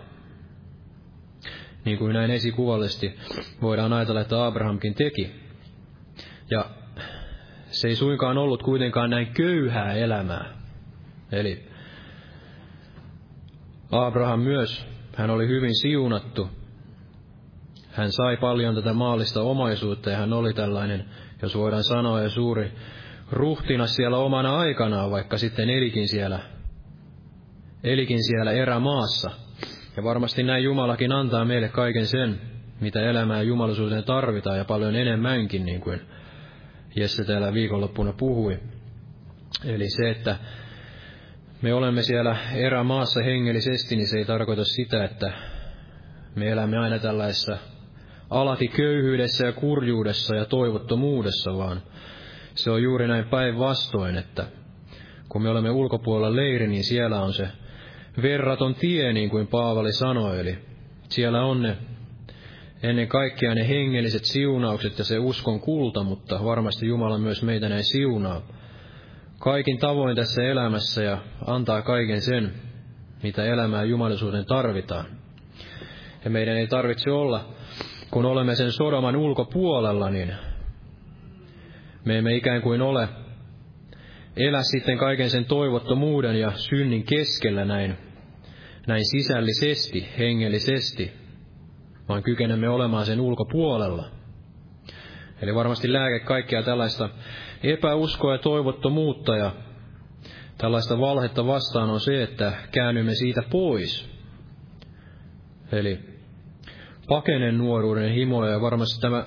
niin 1.86 1.98
kuin 1.98 2.14
näin 2.14 2.32
esikuvallisesti 2.32 3.20
voidaan 3.62 3.94
ajatella, 3.94 4.22
että 4.22 4.46
Abrahamkin 4.46 4.96
teki. 4.96 5.32
Ja 6.52 6.66
se 7.72 7.88
ei 7.88 7.96
suinkaan 7.96 8.38
ollut 8.38 8.64
kuitenkaan 8.64 9.10
näin 9.10 9.28
köyhää 9.28 9.94
elämää. 9.94 10.54
Eli 11.32 11.70
Abraham 13.92 14.40
myös, 14.40 14.86
hän 15.16 15.30
oli 15.30 15.48
hyvin 15.48 15.76
siunattu. 15.76 16.59
Hän 17.92 18.12
sai 18.12 18.38
paljon 18.38 18.76
tätä 18.76 18.94
maallista 18.94 19.42
omaisuutta 19.42 20.10
ja 20.10 20.18
hän 20.18 20.34
oli 20.34 20.54
tällainen, 20.54 21.06
jos 21.42 21.56
voidaan 21.56 21.84
sanoa, 21.84 22.22
ja 22.22 22.30
suuri 22.30 22.72
ruhtina 23.32 23.88
siellä 23.88 24.18
omana 24.18 24.58
aikanaan, 24.58 25.12
vaikka 25.12 25.38
sitten 25.38 25.70
elikin 25.70 26.08
siellä, 26.08 26.40
elikin 27.84 28.24
siellä 28.24 28.52
erämaassa. 28.52 29.32
Ja 29.98 30.04
varmasti 30.04 30.44
näin 30.44 30.64
Jumalakin 30.64 31.12
antaa 31.12 31.46
meille 31.46 31.70
kaiken 31.70 32.08
sen, 32.08 32.42
mitä 32.82 33.02
elämää 33.02 33.42
jumalisuuteen 33.42 34.04
tarvitaan 34.04 34.58
ja 34.58 34.66
paljon 34.66 34.96
enemmänkin, 34.96 35.66
niin 35.66 35.82
kuin 35.82 36.02
Jesse 36.96 37.24
täällä 37.24 37.54
viikonloppuna 37.54 38.14
puhui. 38.14 38.60
Eli 39.66 39.90
se, 39.90 40.10
että 40.10 40.36
me 41.62 41.74
olemme 41.74 42.02
siellä 42.02 42.38
erämaassa 42.54 43.24
hengellisesti, 43.24 43.96
niin 43.96 44.08
se 44.08 44.18
ei 44.18 44.26
tarkoita 44.26 44.64
sitä, 44.66 45.04
että 45.04 45.34
me 46.36 46.50
elämme 46.50 46.78
aina 46.78 47.00
tällaisessa 47.00 47.58
alati 48.30 48.68
köyhyydessä 48.68 49.46
ja 49.46 49.52
kurjuudessa 49.52 50.36
ja 50.36 50.46
toivottomuudessa, 50.46 51.58
vaan. 51.58 51.82
Se 52.56 52.72
on 52.72 52.84
juuri 52.84 53.08
näin 53.08 53.26
päinvastoin, 53.26 54.18
että 54.18 54.46
kun 55.30 55.42
me 55.42 55.50
olemme 55.50 55.70
ulkopuolella 55.70 56.36
leiri, 56.36 56.68
niin 56.68 56.84
siellä 56.84 57.22
on 57.22 57.34
se 57.34 57.48
verraton 58.22 58.76
tie, 58.76 59.14
niin 59.14 59.30
kuin 59.30 59.48
Paavali 59.48 59.94
sanoi, 59.94 60.40
eli 60.40 60.58
siellä 61.10 61.46
on 61.46 61.62
ne 61.62 61.78
ennen 62.84 63.08
kaikkea 63.08 63.56
ne 63.56 63.68
hengelliset 63.68 64.26
siunaukset 64.26 64.98
ja 64.98 65.04
se 65.04 65.20
uskon 65.20 65.60
kulta, 65.60 66.04
mutta 66.04 66.44
varmasti 66.44 66.88
Jumala 66.88 67.18
myös 67.18 67.44
meitä 67.44 67.70
näin 67.70 67.84
siunaa. 67.84 68.42
Kaikin 69.40 69.78
tavoin 69.78 70.16
tässä 70.16 70.44
elämässä 70.44 71.04
ja 71.04 71.18
antaa 71.46 71.82
kaiken 71.82 72.22
sen, 72.22 72.54
mitä 73.24 73.46
elämää 73.46 73.84
jumalisuuden 73.84 74.46
tarvitaan. 74.46 75.06
Ja 76.24 76.30
meidän 76.30 76.58
ei 76.58 76.68
tarvitse 76.68 77.12
olla, 77.12 77.46
kun 78.12 78.26
olemme 78.26 78.56
sen 78.56 78.72
Sodoman 78.72 79.16
ulkopuolella, 79.16 80.10
niin 80.10 80.34
me 82.06 82.18
emme 82.18 82.36
ikään 82.36 82.62
kuin 82.62 82.82
ole 82.82 83.10
elä 84.38 84.64
sitten 84.64 84.98
kaiken 84.98 85.30
sen 85.30 85.46
toivottomuuden 85.46 86.40
ja 86.40 86.52
synnin 86.56 87.04
keskellä 87.04 87.66
näin, 87.66 87.98
näin 88.88 89.06
sisällisesti, 89.06 90.08
hengellisesti, 90.20 91.12
vaan 92.10 92.24
kykenemme 92.24 92.70
olemaan 92.70 93.06
sen 93.06 93.22
ulkopuolella. 93.22 94.06
Eli 95.42 95.56
varmasti 95.56 95.94
lääke 95.94 96.20
kaikkea 96.20 96.64
tällaista 96.64 97.10
epäuskoa 97.64 98.32
ja 98.34 98.38
toivottomuutta 98.38 99.38
ja 99.38 99.52
tällaista 100.58 101.00
valhetta 101.00 101.48
vastaan 101.48 101.90
on 101.90 102.00
se, 102.00 102.24
että 102.24 102.54
käännymme 102.72 103.14
siitä 103.14 103.42
pois. 103.52 104.10
Eli 105.72 106.19
pakenen 107.10 107.58
nuoruuden 107.58 108.14
himoja 108.14 108.52
ja 108.52 108.62
varmasti 108.62 109.02
tämä 109.02 109.26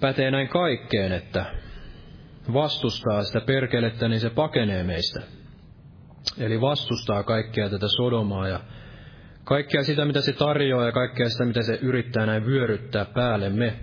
pätee 0.00 0.30
näin 0.30 0.48
kaikkeen, 0.48 1.12
että 1.12 1.46
vastustaa 2.52 3.22
sitä 3.22 3.40
perkelettä, 3.40 4.08
niin 4.08 4.20
se 4.20 4.30
pakenee 4.30 4.82
meistä. 4.82 5.20
Eli 6.38 6.60
vastustaa 6.60 7.22
kaikkea 7.22 7.68
tätä 7.68 7.86
Sodomaa 7.88 8.48
ja 8.48 8.60
kaikkea 9.44 9.82
sitä, 9.82 10.04
mitä 10.04 10.20
se 10.20 10.32
tarjoaa 10.32 10.86
ja 10.86 10.92
kaikkea 10.92 11.28
sitä, 11.28 11.44
mitä 11.44 11.62
se 11.62 11.78
yrittää 11.82 12.26
näin 12.26 12.46
vyöryttää 12.46 13.04
päällemme. 13.04 13.74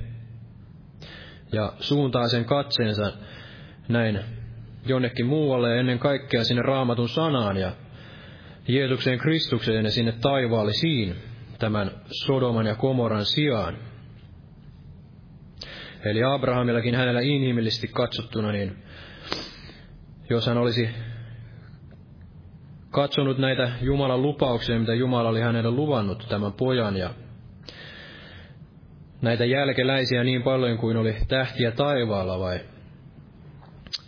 Ja 1.51 1.73
suuntaa 1.79 2.27
sen 2.27 2.45
katseensa 2.45 3.11
näin 3.87 4.19
jonnekin 4.85 5.25
muualle 5.25 5.69
ja 5.69 5.79
ennen 5.79 5.99
kaikkea 5.99 6.43
sinne 6.43 6.61
raamatun 6.61 7.09
sanaan 7.09 7.57
ja 7.57 7.71
Jeesukseen 8.67 9.19
Kristukseen 9.19 9.85
ja 9.85 9.91
sinne 9.91 10.11
taivaallisiin 10.11 11.15
tämän 11.59 11.91
Sodoman 12.11 12.65
ja 12.65 12.75
Komoran 12.75 13.25
sijaan. 13.25 13.77
Eli 16.05 16.23
Abrahamillakin 16.23 16.95
hänellä 16.95 17.21
inhimillisesti 17.21 17.87
katsottuna, 17.87 18.51
niin 18.51 18.83
jos 20.29 20.47
hän 20.47 20.57
olisi 20.57 20.89
katsonut 22.89 23.37
näitä 23.37 23.71
Jumalan 23.81 24.21
lupauksia, 24.21 24.79
mitä 24.79 24.93
Jumala 24.93 25.29
oli 25.29 25.41
hänelle 25.41 25.71
luvannut 25.71 26.25
tämän 26.29 26.53
pojan 26.53 26.97
ja 26.97 27.13
näitä 29.21 29.45
jälkeläisiä 29.45 30.23
niin 30.23 30.43
paljon 30.43 30.77
kuin 30.77 30.97
oli 30.97 31.15
tähtiä 31.27 31.71
taivaalla 31.71 32.39
vai 32.39 32.59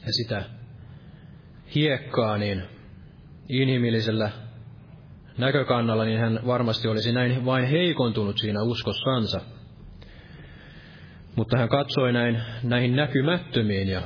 ja 0.06 0.14
sitä 0.14 0.43
hiekkaa, 1.76 2.38
niin 2.38 2.64
inhimillisellä 3.50 4.32
näkökannalla, 5.39 6.05
niin 6.05 6.19
hän 6.19 6.39
varmasti 6.45 6.87
olisi 6.87 7.11
näin 7.11 7.45
vain 7.45 7.65
heikontunut 7.65 8.37
siinä 8.37 8.63
uskossansa. 8.63 9.41
Mutta 11.35 11.57
hän 11.57 11.69
katsoi 11.69 12.13
näin, 12.13 12.41
näihin 12.63 12.95
näkymättömiin 12.95 13.87
ja 13.87 14.01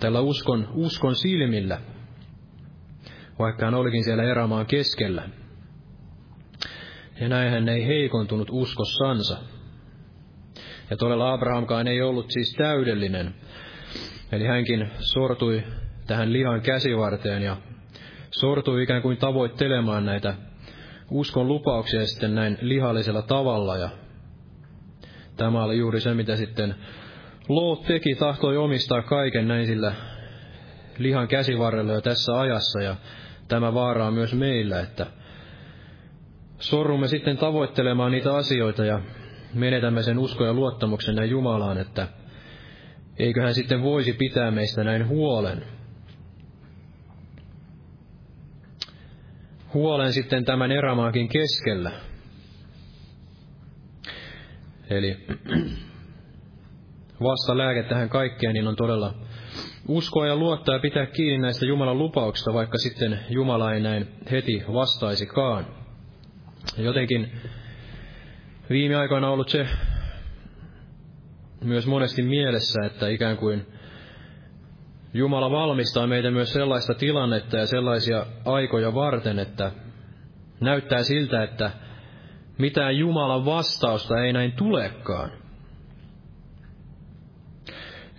tällä 0.00 0.20
uskon, 0.20 0.68
uskon 0.74 1.16
silmillä, 1.16 1.80
vaikka 3.38 3.64
hän 3.64 3.74
olikin 3.74 4.04
siellä 4.04 4.22
erämaan 4.22 4.66
keskellä. 4.66 5.28
Ja 7.20 7.28
näin 7.28 7.50
hän 7.50 7.68
ei 7.68 7.86
heikontunut 7.86 8.48
uskossansa. 8.50 9.38
Ja 10.90 10.96
todella 10.96 11.32
Abrahamkaan 11.32 11.88
ei 11.88 12.02
ollut 12.02 12.30
siis 12.30 12.54
täydellinen. 12.58 13.34
Eli 14.32 14.46
hänkin 14.46 14.90
sortui 15.00 15.62
tähän 16.06 16.32
lihan 16.32 16.60
käsivarteen 16.60 17.42
ja 17.42 17.56
sortui 18.30 18.82
ikään 18.82 19.02
kuin 19.02 19.16
tavoittelemaan 19.16 20.04
näitä 20.04 20.34
uskon 21.10 21.48
lupauksia 21.48 22.06
sitten 22.06 22.34
näin 22.34 22.58
lihallisella 22.60 23.22
tavalla. 23.22 23.76
Ja 23.76 23.88
tämä 25.36 25.64
oli 25.64 25.78
juuri 25.78 26.00
se, 26.00 26.14
mitä 26.14 26.36
sitten 26.36 26.74
Loot 27.48 27.82
teki, 27.82 28.14
tahtoi 28.14 28.56
omistaa 28.56 29.02
kaiken 29.02 29.48
näin 29.48 29.66
sillä 29.66 29.92
lihan 30.98 31.28
käsivarrella 31.28 31.92
jo 31.92 32.00
tässä 32.00 32.40
ajassa. 32.40 32.80
Ja 32.80 32.96
tämä 33.48 33.74
vaaraa 33.74 34.10
myös 34.10 34.34
meillä, 34.34 34.80
että 34.80 35.06
sorrumme 36.58 37.08
sitten 37.08 37.36
tavoittelemaan 37.36 38.12
niitä 38.12 38.34
asioita 38.34 38.84
ja 38.84 39.00
menetämme 39.54 40.02
sen 40.02 40.18
uskon 40.18 40.46
ja 40.46 40.52
luottamuksen 40.52 41.14
näin 41.14 41.30
Jumalaan, 41.30 41.78
että 41.78 42.08
eikö 43.18 43.42
hän 43.42 43.54
sitten 43.54 43.82
voisi 43.82 44.12
pitää 44.12 44.50
meistä 44.50 44.84
näin 44.84 45.08
huolen. 45.08 45.77
Huolen 49.74 50.12
sitten 50.12 50.44
tämän 50.44 50.72
erämaakin 50.72 51.28
keskellä. 51.28 51.90
Eli 54.90 55.16
vasta 57.28 57.58
lääke 57.58 57.82
tähän 57.82 58.08
kaikkeen, 58.08 58.54
niin 58.54 58.68
on 58.68 58.76
todella 58.76 59.14
uskoa 59.88 60.26
ja 60.26 60.36
luottaa 60.36 60.74
ja 60.74 60.78
pitää 60.80 61.06
kiinni 61.06 61.38
näistä 61.38 61.66
Jumalan 61.66 61.98
lupauksista, 61.98 62.54
vaikka 62.54 62.78
sitten 62.78 63.20
Jumala 63.30 63.72
ei 63.72 63.80
näin 63.80 64.08
heti 64.30 64.62
vastaisikaan. 64.72 65.66
Jotenkin 66.78 67.32
viime 68.70 68.96
aikoina 68.96 69.30
ollut 69.30 69.48
se 69.48 69.66
myös 71.64 71.86
monesti 71.86 72.22
mielessä, 72.22 72.80
että 72.86 73.08
ikään 73.08 73.36
kuin 73.36 73.66
Jumala 75.14 75.50
valmistaa 75.50 76.06
meitä 76.06 76.30
myös 76.30 76.52
sellaista 76.52 76.94
tilannetta 76.94 77.56
ja 77.56 77.66
sellaisia 77.66 78.26
aikoja 78.44 78.94
varten, 78.94 79.38
että 79.38 79.72
näyttää 80.60 81.02
siltä, 81.02 81.42
että 81.42 81.70
mitään 82.58 82.96
Jumalan 82.96 83.44
vastausta 83.44 84.22
ei 84.22 84.32
näin 84.32 84.52
tulekaan. 84.52 85.30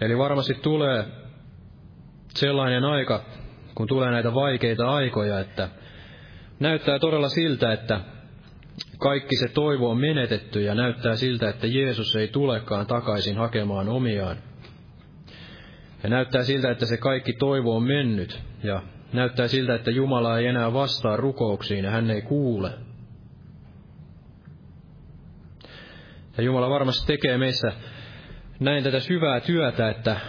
Eli 0.02 0.18
varmasti 0.18 0.54
tulee 0.54 1.06
sellainen 2.36 2.84
aika, 2.84 3.24
kun 3.76 3.88
tulee 3.88 4.12
näitä 4.12 4.34
vaikeita 4.34 4.90
aikoja, 4.90 5.40
että 5.40 5.70
näyttää 6.60 7.00
todella 7.00 7.30
siltä, 7.30 7.74
että 7.74 8.02
kaikki 9.00 9.36
se 9.36 9.48
toivo 9.54 9.90
on 9.90 10.00
menetetty 10.00 10.62
ja 10.62 10.76
näyttää 10.76 11.16
siltä, 11.16 11.50
että 11.50 11.68
Jeesus 11.68 12.16
ei 12.16 12.28
tulekaan 12.28 12.88
takaisin 12.88 13.38
hakemaan 13.38 13.90
omiaan. 13.90 14.38
Ja 16.04 16.10
näyttää 16.10 16.44
siltä, 16.44 16.72
että 16.72 16.86
se 16.86 16.98
kaikki 16.98 17.34
toivo 17.34 17.76
on 17.76 17.84
mennyt 17.84 18.42
ja 18.64 18.82
näyttää 19.14 19.48
siltä, 19.48 19.76
että 19.76 19.92
Jumala 19.92 20.40
ei 20.40 20.48
enää 20.48 20.74
vastaa 20.74 21.18
rukouksiin 21.18 21.86
ja 21.86 21.92
hän 21.92 22.12
ei 22.12 22.22
kuule. 22.22 22.72
Ja 26.38 26.44
Jumala 26.44 26.70
varmasti 26.70 27.08
tekee 27.08 27.38
meissä 27.38 27.72
näin 28.60 28.84
tätä 28.84 29.00
syvää 29.00 29.40
työtä, 29.40 29.90
että 29.90 30.20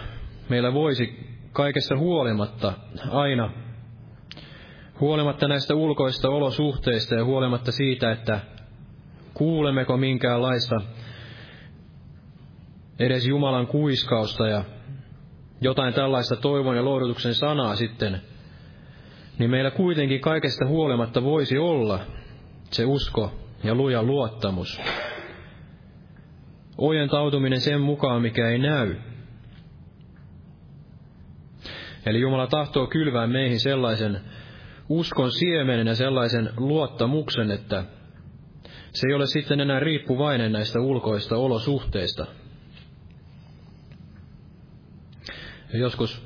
meillä 0.49 0.73
voisi 0.73 1.19
kaikesta 1.53 1.97
huolimatta 1.97 2.73
aina, 3.09 3.51
huolimatta 4.99 5.47
näistä 5.47 5.75
ulkoista 5.75 6.29
olosuhteista 6.29 7.15
ja 7.15 7.25
huolimatta 7.25 7.71
siitä, 7.71 8.11
että 8.11 8.39
kuulemmeko 9.33 9.97
minkäänlaista 9.97 10.75
edes 12.99 13.27
Jumalan 13.27 13.67
kuiskausta 13.67 14.47
ja 14.47 14.63
jotain 15.61 15.93
tällaista 15.93 16.35
toivon 16.35 16.75
ja 16.75 16.85
lohdutuksen 16.85 17.35
sanaa 17.35 17.75
sitten, 17.75 18.21
niin 19.39 19.51
meillä 19.51 19.71
kuitenkin 19.71 20.21
kaikesta 20.21 20.67
huolimatta 20.67 21.23
voisi 21.23 21.57
olla 21.57 21.99
se 22.71 22.85
usko 22.85 23.31
ja 23.63 23.75
luja 23.75 24.03
luottamus. 24.03 24.81
Ojentautuminen 26.77 27.61
sen 27.61 27.81
mukaan, 27.81 28.21
mikä 28.21 28.49
ei 28.49 28.59
näy. 28.59 28.95
Eli 32.05 32.19
Jumala 32.19 32.47
tahtoo 32.47 32.87
kylvää 32.87 33.27
meihin 33.27 33.59
sellaisen 33.59 34.21
uskon 34.89 35.31
siemenen 35.31 35.87
ja 35.87 35.95
sellaisen 35.95 36.49
luottamuksen, 36.57 37.51
että 37.51 37.83
se 38.91 39.07
ei 39.07 39.13
ole 39.13 39.27
sitten 39.27 39.59
enää 39.59 39.79
riippuvainen 39.79 40.51
näistä 40.51 40.79
ulkoista 40.79 41.37
olosuhteista. 41.37 42.25
Ja 45.73 45.79
joskus 45.79 46.25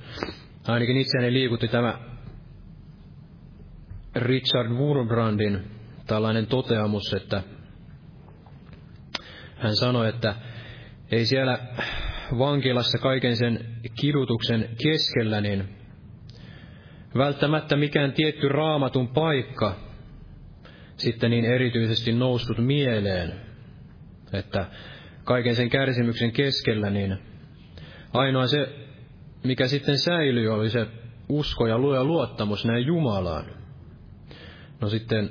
ainakin 0.68 0.98
itseäni 0.98 1.34
liikutti 1.34 1.68
tämä 1.68 2.00
Richard 4.16 4.70
Wurmbrandin 4.70 5.62
tällainen 6.08 6.48
toteamus, 6.48 7.14
että 7.14 7.44
hän 9.58 9.76
sanoi, 9.76 10.10
että 10.10 10.36
ei 11.12 11.26
siellä 11.26 11.60
vankilassa 12.38 12.98
kaiken 12.98 13.36
sen 13.36 13.66
kidutuksen 14.02 14.70
keskellä, 14.84 15.42
niin 15.42 15.70
välttämättä 17.18 17.76
mikään 17.76 18.14
tietty 18.14 18.50
raamatun 18.50 19.08
paikka 19.08 19.76
sitten 20.98 21.32
niin 21.32 21.46
erityisesti 21.46 22.12
noussut 22.12 22.58
mieleen, 22.58 23.34
että 24.34 24.66
kaiken 25.24 25.56
sen 25.56 25.70
kärsimyksen 25.70 26.32
keskellä, 26.32 26.90
niin 26.90 27.18
ainoa 28.14 28.48
se, 28.48 28.85
mikä 29.46 29.68
sitten 29.68 29.98
säilyi, 29.98 30.48
oli 30.48 30.70
se 30.70 30.88
usko 31.30 31.68
ja 31.68 31.78
luottamus 31.78 32.66
näin 32.66 32.86
Jumalaan. 32.86 33.46
No 34.82 34.90
sitten 34.90 35.30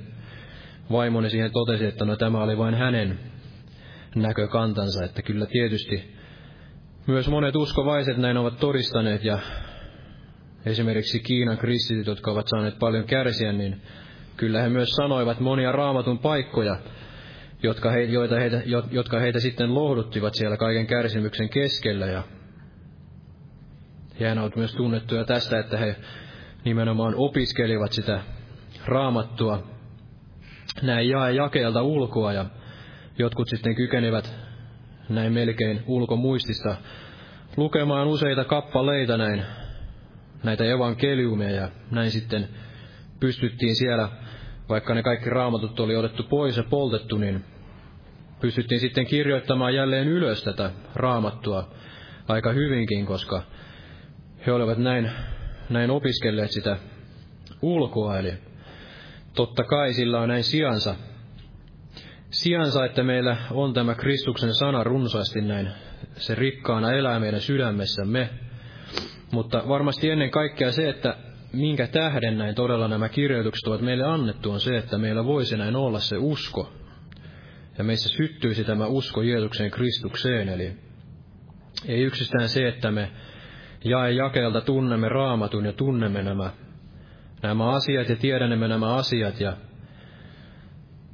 vaimoni 0.91 1.31
siihen 1.31 1.53
totesi, 1.53 1.87
että 1.87 2.05
no 2.05 2.17
tämä 2.17 2.43
oli 2.43 2.59
vain 2.59 2.75
hänen 2.75 3.19
näkökantansa, 4.15 5.05
että 5.05 5.23
kyllä 5.23 5.47
tietysti 5.47 6.15
myös 7.07 7.29
monet 7.29 7.57
uskovaiset 7.57 8.17
näin 8.17 8.37
ovat 8.37 8.59
todistaneet 8.59 9.25
ja 9.25 9.39
esimerkiksi 10.67 11.21
Kiinan 11.21 11.59
kristityt, 11.59 12.07
jotka 12.07 12.31
ovat 12.31 12.47
saaneet 12.49 12.79
paljon 12.79 13.05
kärsiä, 13.05 13.53
niin 13.53 13.83
kyllä 14.37 14.63
he 14.63 14.69
myös 14.69 14.89
sanoivat 14.89 15.41
monia 15.41 15.73
raamatun 15.73 16.19
paikkoja, 16.19 16.77
jotka, 17.63 17.91
he, 17.91 18.03
joita 18.03 18.39
heitä, 18.39 18.63
jotka 18.91 19.21
heitä 19.21 19.41
sitten 19.41 19.75
lohduttivat 19.75 20.35
siellä 20.35 20.57
kaiken 20.57 20.87
kärsimyksen 20.87 21.49
keskellä. 21.49 22.07
Ja 22.07 22.23
he 24.21 24.41
ovat 24.41 24.57
myös 24.57 24.75
tunnettuja 24.75 25.25
tästä, 25.25 25.59
että 25.59 25.79
he 25.79 25.97
nimenomaan 26.65 27.15
opiskelivat 27.17 27.93
sitä 27.93 28.21
raamattua 28.85 29.63
näin 30.83 31.09
jae 31.09 31.33
jakeelta 31.33 31.83
ulkoa 31.83 32.33
ja 32.33 32.47
jotkut 33.19 33.49
sitten 33.49 33.75
kykenivät 33.75 34.35
näin 35.09 35.33
melkein 35.33 35.83
ulkomuistista 35.87 36.77
lukemaan 37.57 38.09
useita 38.09 38.45
kappaleita 38.45 39.17
näin, 39.17 39.43
näitä 40.43 40.65
evankeliumeja 40.65 41.61
ja 41.61 41.69
näin 41.91 42.11
sitten 42.11 42.49
pystyttiin 43.21 43.77
siellä, 43.77 44.09
vaikka 44.69 44.95
ne 44.95 45.03
kaikki 45.03 45.31
raamatut 45.31 45.81
oli 45.81 45.97
otettu 45.97 46.23
pois 46.23 46.57
ja 46.57 46.65
poltettu, 46.71 47.19
niin 47.19 47.45
pystyttiin 48.41 48.81
sitten 48.81 49.07
kirjoittamaan 49.07 49.75
jälleen 49.75 50.09
ylös 50.09 50.45
tätä 50.45 50.71
raamattua 50.95 51.71
aika 52.29 52.53
hyvinkin, 52.53 53.07
koska 53.07 53.43
he 54.47 54.53
olivat 54.53 54.79
näin, 54.79 55.11
näin 55.71 55.91
opiskelleet 55.91 56.51
sitä 56.51 56.77
ulkoa, 57.63 58.19
eli 58.19 58.33
totta 59.35 59.65
kai 59.65 59.93
sillä 59.93 60.21
on 60.21 60.29
näin 60.29 60.45
sijansa, 60.45 60.95
sijansa, 62.31 62.85
että 62.85 63.03
meillä 63.03 63.37
on 63.51 63.75
tämä 63.75 63.95
Kristuksen 63.95 64.55
sana 64.55 64.85
runsaasti 64.85 65.41
näin, 65.41 65.69
se 66.17 66.35
rikkaana 66.35 66.93
elää 66.93 67.21
meidän 67.21 67.41
sydämessämme, 67.41 68.31
mutta 69.33 69.63
varmasti 69.69 70.11
ennen 70.11 70.31
kaikkea 70.31 70.73
se, 70.73 70.89
että 70.89 71.17
minkä 71.53 71.87
tähden 71.87 72.39
näin 72.39 72.55
todella 72.55 72.89
nämä 72.89 73.09
kirjoitukset 73.09 73.67
ovat 73.67 73.81
meille 73.81 74.05
annettu, 74.05 74.51
on 74.51 74.61
se, 74.61 74.77
että 74.77 74.99
meillä 74.99 75.25
voisi 75.25 75.57
näin 75.57 75.77
olla 75.77 76.01
se 76.01 76.17
usko. 76.17 76.73
Ja 77.79 77.85
meissä 77.85 78.09
syttyisi 78.09 78.65
tämä 78.65 78.87
usko 78.87 79.23
Jeesuksen 79.23 79.71
Kristukseen, 79.71 80.49
eli 80.49 80.73
ei 81.87 82.03
yksistään 82.03 82.49
se, 82.49 82.69
että 82.69 82.91
me 82.91 83.11
jae 83.85 84.13
jakelta 84.13 84.61
tunnemme 84.61 85.09
raamatun 85.09 85.65
ja 85.65 85.73
tunnemme 85.73 86.23
nämä, 86.23 86.51
nämä 87.43 87.71
asiat 87.71 88.09
ja 88.09 88.17
tiedämme 88.17 88.69
nämä 88.69 88.95
asiat 88.95 89.41
ja 89.41 89.57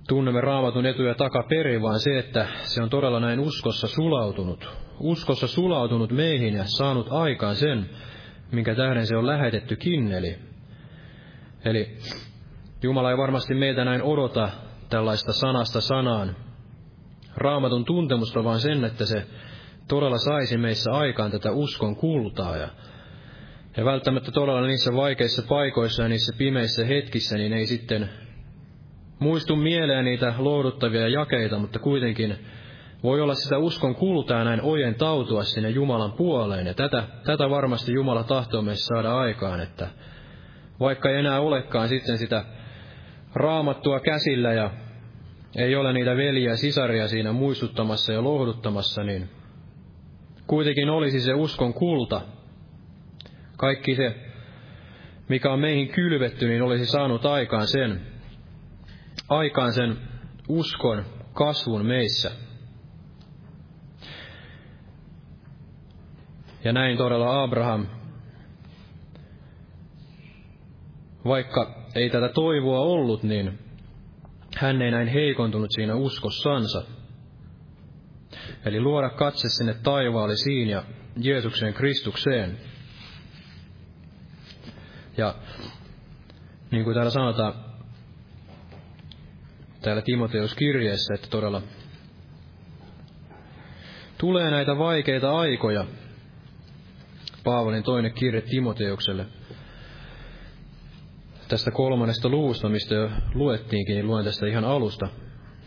tunnemme 0.08 0.40
raamatun 0.40 0.86
etuja 0.86 1.14
takaperin, 1.14 1.82
vaan 1.82 2.00
se, 2.00 2.18
että 2.18 2.46
se 2.62 2.82
on 2.82 2.90
todella 2.90 3.20
näin 3.20 3.40
uskossa 3.40 3.86
sulautunut. 3.86 4.68
Uskossa 5.00 5.46
sulautunut 5.46 6.12
meihin 6.12 6.54
ja 6.54 6.64
saanut 6.64 7.06
aikaan 7.10 7.56
sen, 7.56 7.90
minkä 8.52 8.74
tähden 8.74 9.06
se 9.06 9.16
on 9.16 9.26
lähetetty 9.26 9.76
kinneli. 9.76 10.38
Eli 11.64 11.96
Jumala 12.82 13.10
ei 13.10 13.16
varmasti 13.16 13.54
meitä 13.54 13.84
näin 13.84 14.02
odota 14.02 14.48
tällaista 14.88 15.32
sanasta 15.32 15.80
sanaan 15.80 16.36
raamatun 17.36 17.84
tuntemusta, 17.84 18.44
vaan 18.44 18.60
sen, 18.60 18.84
että 18.84 19.06
se 19.06 19.26
todella 19.90 20.18
saisi 20.18 20.56
meissä 20.56 20.92
aikaan 20.92 21.30
tätä 21.30 21.52
uskon 21.52 21.96
kultaa. 21.96 22.56
Ja, 22.56 22.68
ja 23.76 23.84
välttämättä 23.84 24.32
todella 24.32 24.66
niissä 24.66 24.94
vaikeissa 24.96 25.42
paikoissa 25.48 26.02
ja 26.02 26.08
niissä 26.08 26.32
pimeissä 26.38 26.84
hetkissä, 26.84 27.36
niin 27.36 27.52
ei 27.52 27.66
sitten 27.66 28.08
muistu 29.18 29.56
mieleen 29.56 30.04
niitä 30.04 30.34
lohduttavia 30.38 31.08
jakeita, 31.08 31.58
mutta 31.58 31.78
kuitenkin 31.78 32.38
voi 33.02 33.20
olla 33.20 33.34
sitä 33.34 33.58
uskon 33.58 33.94
kultaa 33.94 34.44
näin 34.44 34.62
ojentautua 34.62 35.44
sinne 35.44 35.70
Jumalan 35.70 36.12
puoleen. 36.12 36.66
Ja 36.66 36.74
tätä, 36.74 37.04
tätä 37.24 37.50
varmasti 37.50 37.92
Jumala 37.92 38.24
tahtoo 38.24 38.62
meissä 38.62 38.94
saada 38.94 39.18
aikaan, 39.18 39.60
että 39.60 39.88
vaikka 40.80 41.10
ei 41.10 41.16
enää 41.16 41.40
olekaan 41.40 41.88
sitten 41.88 42.18
sitä 42.18 42.44
raamattua 43.34 44.00
käsillä 44.00 44.52
ja 44.52 44.70
ei 45.56 45.76
ole 45.76 45.92
niitä 45.92 46.16
veljiä 46.16 46.50
ja 46.50 46.56
sisaria 46.56 47.08
siinä 47.08 47.32
muistuttamassa 47.32 48.12
ja 48.12 48.24
lohduttamassa, 48.24 49.04
niin 49.04 49.39
kuitenkin 50.50 50.90
olisi 50.90 51.20
se 51.20 51.34
uskon 51.34 51.74
kulta. 51.74 52.20
Kaikki 53.56 53.94
se, 53.94 54.14
mikä 55.28 55.52
on 55.52 55.60
meihin 55.60 55.88
kylvetty, 55.88 56.48
niin 56.48 56.62
olisi 56.62 56.86
saanut 56.86 57.26
aikaan 57.26 57.66
sen, 57.66 58.00
aikaan 59.28 59.72
sen 59.72 59.98
uskon 60.48 61.04
kasvun 61.32 61.86
meissä. 61.86 62.30
Ja 66.64 66.72
näin 66.72 66.96
todella 66.96 67.42
Abraham, 67.42 67.86
vaikka 71.24 71.84
ei 71.94 72.10
tätä 72.10 72.28
toivoa 72.28 72.80
ollut, 72.80 73.22
niin 73.22 73.58
hän 74.56 74.82
ei 74.82 74.90
näin 74.90 75.08
heikontunut 75.08 75.70
siinä 75.74 75.94
uskossansa. 75.94 76.99
Eli 78.64 78.80
luoda 78.80 79.10
katse 79.10 79.48
sinne 79.48 79.74
taivaallisiin 79.74 80.68
ja 80.68 80.84
Jeesukseen 81.16 81.74
Kristukseen. 81.74 82.58
Ja 85.16 85.34
niin 86.70 86.84
kuin 86.84 86.94
täällä 86.94 87.10
sanotaan, 87.10 87.54
täällä 89.82 90.02
Timoteus 90.02 90.54
kirjeessä, 90.54 91.14
että 91.14 91.28
todella 91.30 91.62
tulee 94.18 94.50
näitä 94.50 94.78
vaikeita 94.78 95.38
aikoja. 95.38 95.86
Paavalin 97.44 97.82
toinen 97.82 98.12
kirje 98.12 98.40
Timoteukselle. 98.40 99.26
Tästä 101.48 101.70
kolmannesta 101.70 102.28
luvusta, 102.28 102.68
mistä 102.68 102.94
jo 102.94 103.10
luettiinkin, 103.34 103.94
niin 103.94 104.06
luen 104.06 104.24
tästä 104.24 104.46
ihan 104.46 104.64
alusta. 104.64 105.08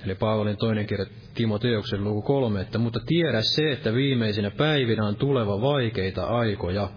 Eli 0.05 0.15
Paavalin 0.15 0.57
toinen 0.57 0.85
kirje 0.85 1.05
Timoteuksen 1.33 2.03
luku 2.03 2.21
kolme, 2.21 2.61
että 2.61 2.77
mutta 2.77 2.99
tiedä 3.05 3.41
se, 3.41 3.71
että 3.71 3.93
viimeisinä 3.93 4.51
päivinä 4.51 5.05
on 5.05 5.15
tuleva 5.15 5.61
vaikeita 5.61 6.25
aikoja. 6.25 6.89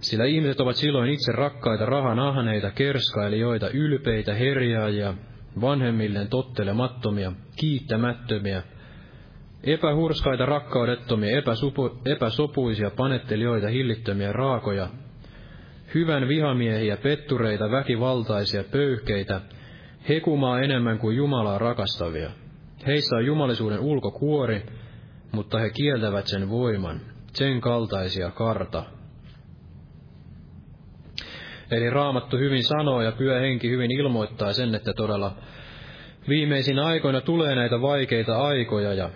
Sillä 0.00 0.24
ihmiset 0.24 0.60
ovat 0.60 0.76
silloin 0.76 1.10
itse 1.10 1.32
rakkaita 1.32 1.86
rahan 1.86 2.18
ahneita, 2.18 2.70
kerskailijoita, 2.70 3.70
ylpeitä, 3.70 4.34
herjaajia, 4.34 5.14
vanhemmilleen 5.60 6.28
tottelemattomia, 6.28 7.32
kiittämättömiä, 7.56 8.62
epähurskaita, 9.64 10.46
rakkaudettomia, 10.46 11.38
epäsupu, 11.38 11.98
epäsopuisia, 12.04 12.90
panettelijoita, 12.90 13.68
hillittömiä, 13.68 14.32
raakoja, 14.32 14.88
hyvän 15.94 16.28
vihamiehiä, 16.28 16.96
pettureita, 16.96 17.70
väkivaltaisia, 17.70 18.64
pöyhkeitä, 18.64 19.40
hekumaa 20.10 20.60
enemmän 20.60 20.98
kuin 20.98 21.16
Jumalaa 21.16 21.58
rakastavia. 21.58 22.30
Heissä 22.86 23.16
on 23.16 23.26
jumalisuuden 23.26 23.80
ulkokuori, 23.80 24.66
mutta 25.32 25.58
he 25.58 25.70
kieltävät 25.70 26.26
sen 26.26 26.50
voiman, 26.50 27.00
sen 27.32 27.60
kaltaisia 27.60 28.30
karta. 28.30 28.84
Eli 31.70 31.90
Raamattu 31.90 32.36
hyvin 32.36 32.64
sanoo 32.64 33.02
ja 33.02 33.12
Pyhä 33.12 33.40
Henki 33.40 33.70
hyvin 33.70 33.90
ilmoittaa 33.90 34.52
sen, 34.52 34.74
että 34.74 34.92
todella 34.92 35.34
viimeisin 36.28 36.78
aikoina 36.78 37.20
tulee 37.20 37.54
näitä 37.54 37.80
vaikeita 37.82 38.38
aikoja 38.42 38.94
ja 38.94 39.10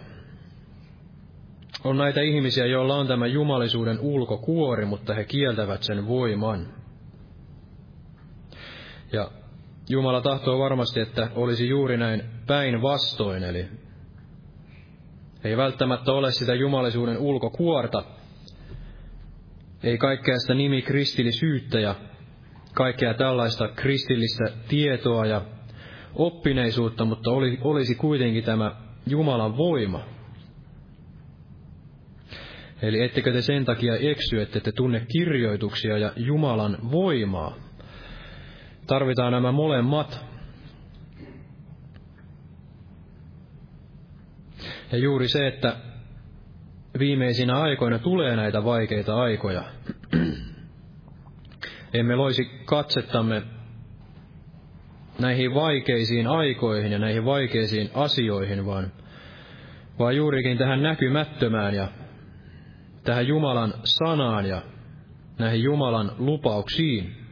on 1.84 1.96
näitä 1.96 2.20
ihmisiä, 2.20 2.66
joilla 2.66 2.96
on 2.96 3.06
tämä 3.06 3.26
jumalisuuden 3.26 4.00
ulkokuori, 4.00 4.84
mutta 4.84 5.14
he 5.14 5.24
kieltävät 5.24 5.82
sen 5.82 6.08
voiman. 6.08 6.66
Ja 9.12 9.30
Jumala 9.88 10.20
tahtoo 10.20 10.58
varmasti, 10.58 11.00
että 11.00 11.30
olisi 11.34 11.68
juuri 11.68 11.96
näin 11.96 12.22
päinvastoin, 12.46 13.42
eli 13.42 13.66
ei 15.44 15.56
välttämättä 15.56 16.12
ole 16.12 16.32
sitä 16.32 16.54
jumalisuuden 16.54 17.18
ulkokuorta, 17.18 18.04
ei 19.82 19.98
kaikkea 19.98 20.38
sitä 20.38 20.54
nimi 20.54 20.82
kristillisyyttä 20.82 21.80
ja 21.80 21.94
kaikkea 22.74 23.14
tällaista 23.14 23.68
kristillistä 23.68 24.44
tietoa 24.68 25.26
ja 25.26 25.42
oppineisuutta, 26.14 27.04
mutta 27.04 27.30
oli, 27.30 27.58
olisi 27.62 27.94
kuitenkin 27.94 28.44
tämä 28.44 28.76
Jumalan 29.06 29.56
voima. 29.56 30.04
Eli 32.82 33.02
ettekö 33.02 33.32
te 33.32 33.42
sen 33.42 33.64
takia 33.64 33.96
eksy, 33.96 34.40
että 34.40 34.60
te 34.60 34.72
tunne 34.72 35.06
kirjoituksia 35.12 35.98
ja 35.98 36.12
Jumalan 36.16 36.78
voimaa? 36.90 37.63
Tarvitaan 38.86 39.32
nämä 39.32 39.52
molemmat. 39.52 40.24
Ja 44.92 44.98
juuri 44.98 45.28
se, 45.28 45.46
että 45.46 45.76
viimeisinä 46.98 47.60
aikoina 47.60 47.98
tulee 47.98 48.36
näitä 48.36 48.64
vaikeita 48.64 49.14
aikoja. 49.16 49.64
Emme 51.94 52.16
loisi 52.16 52.44
katsettamme 52.64 53.42
näihin 55.18 55.54
vaikeisiin 55.54 56.26
aikoihin 56.26 56.92
ja 56.92 56.98
näihin 56.98 57.24
vaikeisiin 57.24 57.90
asioihin, 57.94 58.66
vaan, 58.66 58.92
vaan 59.98 60.16
juurikin 60.16 60.58
tähän 60.58 60.82
näkymättömään 60.82 61.74
ja 61.74 61.88
tähän 63.04 63.26
Jumalan 63.26 63.74
sanaan 63.84 64.46
ja 64.46 64.62
näihin 65.38 65.62
Jumalan 65.62 66.12
lupauksiin, 66.18 67.23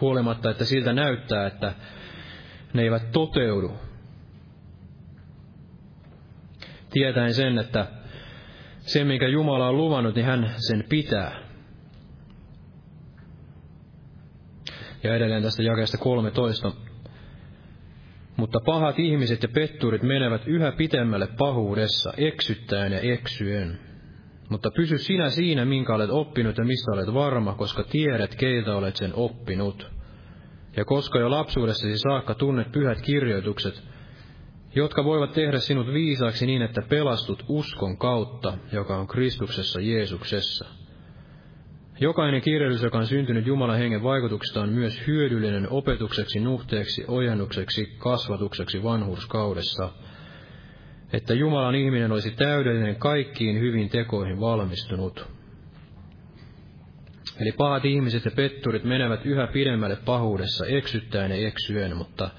huolimatta, 0.00 0.50
että 0.50 0.64
siltä 0.64 0.92
näyttää, 0.92 1.46
että 1.46 1.74
ne 2.72 2.82
eivät 2.82 3.12
toteudu. 3.12 3.72
Tietäen 6.90 7.34
sen, 7.34 7.58
että 7.58 7.86
se, 8.80 9.04
minkä 9.04 9.28
Jumala 9.28 9.68
on 9.68 9.76
luvannut, 9.76 10.14
niin 10.14 10.26
hän 10.26 10.54
sen 10.56 10.84
pitää. 10.88 11.44
Ja 15.02 15.14
edelleen 15.14 15.42
tästä 15.42 15.62
jakeesta 15.62 15.98
13. 15.98 16.72
Mutta 18.36 18.58
pahat 18.66 18.98
ihmiset 18.98 19.42
ja 19.42 19.48
petturit 19.48 20.02
menevät 20.02 20.42
yhä 20.46 20.72
pitemmälle 20.72 21.28
pahuudessa, 21.38 22.12
eksyttäen 22.16 22.92
ja 22.92 23.00
eksyen. 23.00 23.78
Mutta 24.54 24.70
pysy 24.70 24.98
sinä 24.98 25.30
siinä, 25.30 25.64
minkä 25.64 25.94
olet 25.94 26.10
oppinut 26.10 26.58
ja 26.58 26.64
mistä 26.64 26.92
olet 26.92 27.14
varma, 27.14 27.54
koska 27.54 27.82
tiedät, 27.82 28.34
keiltä 28.34 28.76
olet 28.76 28.96
sen 28.96 29.12
oppinut. 29.14 29.90
Ja 30.76 30.84
koska 30.84 31.18
jo 31.18 31.30
lapsuudessasi 31.30 31.98
saakka 31.98 32.34
tunnet 32.34 32.72
pyhät 32.72 33.00
kirjoitukset, 33.00 33.82
jotka 34.74 35.04
voivat 35.04 35.32
tehdä 35.32 35.58
sinut 35.58 35.86
viisaaksi 35.86 36.46
niin, 36.46 36.62
että 36.62 36.82
pelastut 36.82 37.44
uskon 37.48 37.98
kautta, 37.98 38.58
joka 38.72 38.96
on 38.96 39.06
Kristuksessa 39.06 39.80
Jeesuksessa. 39.80 40.66
Jokainen 42.00 42.42
kirjoitus, 42.42 42.82
joka 42.82 42.98
on 42.98 43.06
syntynyt 43.06 43.46
Jumalan 43.46 43.78
hengen 43.78 44.02
vaikutuksesta, 44.02 44.60
on 44.60 44.68
myös 44.68 45.06
hyödyllinen 45.06 45.68
opetukseksi, 45.70 46.40
nuhteeksi, 46.40 47.04
ojennukseksi, 47.08 47.86
kasvatukseksi 47.98 48.82
vanhurskaudessa– 48.82 49.90
että 51.12 51.34
Jumalan 51.34 51.74
ihminen 51.74 52.12
olisi 52.12 52.30
täydellinen 52.30 52.96
kaikkiin 52.96 53.60
hyvin 53.60 53.88
tekoihin 53.88 54.40
valmistunut. 54.40 55.26
Eli 57.40 57.52
pahat 57.52 57.84
ihmiset 57.84 58.24
ja 58.24 58.30
petturit 58.30 58.84
menevät 58.84 59.26
yhä 59.26 59.46
pidemmälle 59.46 59.96
pahuudessa 59.96 60.66
eksyttäen 60.66 61.30
ja 61.30 61.48
eksyen, 61.48 61.96
mutta 61.96 62.30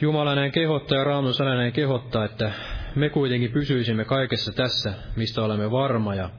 Jumala 0.00 0.34
näin 0.34 0.52
kehottaa 0.52 0.98
ja 0.98 1.04
Raamun 1.04 1.34
sana 1.34 1.54
näin 1.54 1.72
kehottaa, 1.72 2.24
että 2.24 2.52
me 2.94 3.08
kuitenkin 3.08 3.52
pysyisimme 3.52 4.04
kaikessa 4.04 4.52
tässä, 4.52 4.94
mistä 5.16 5.42
olemme 5.42 5.70
varma 5.70 6.14
ja 6.14 6.30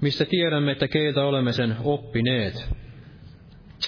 mistä 0.00 0.24
tiedämme, 0.24 0.72
että 0.72 0.88
keiltä 0.88 1.24
olemme 1.24 1.52
sen 1.52 1.76
oppineet, 1.84 2.68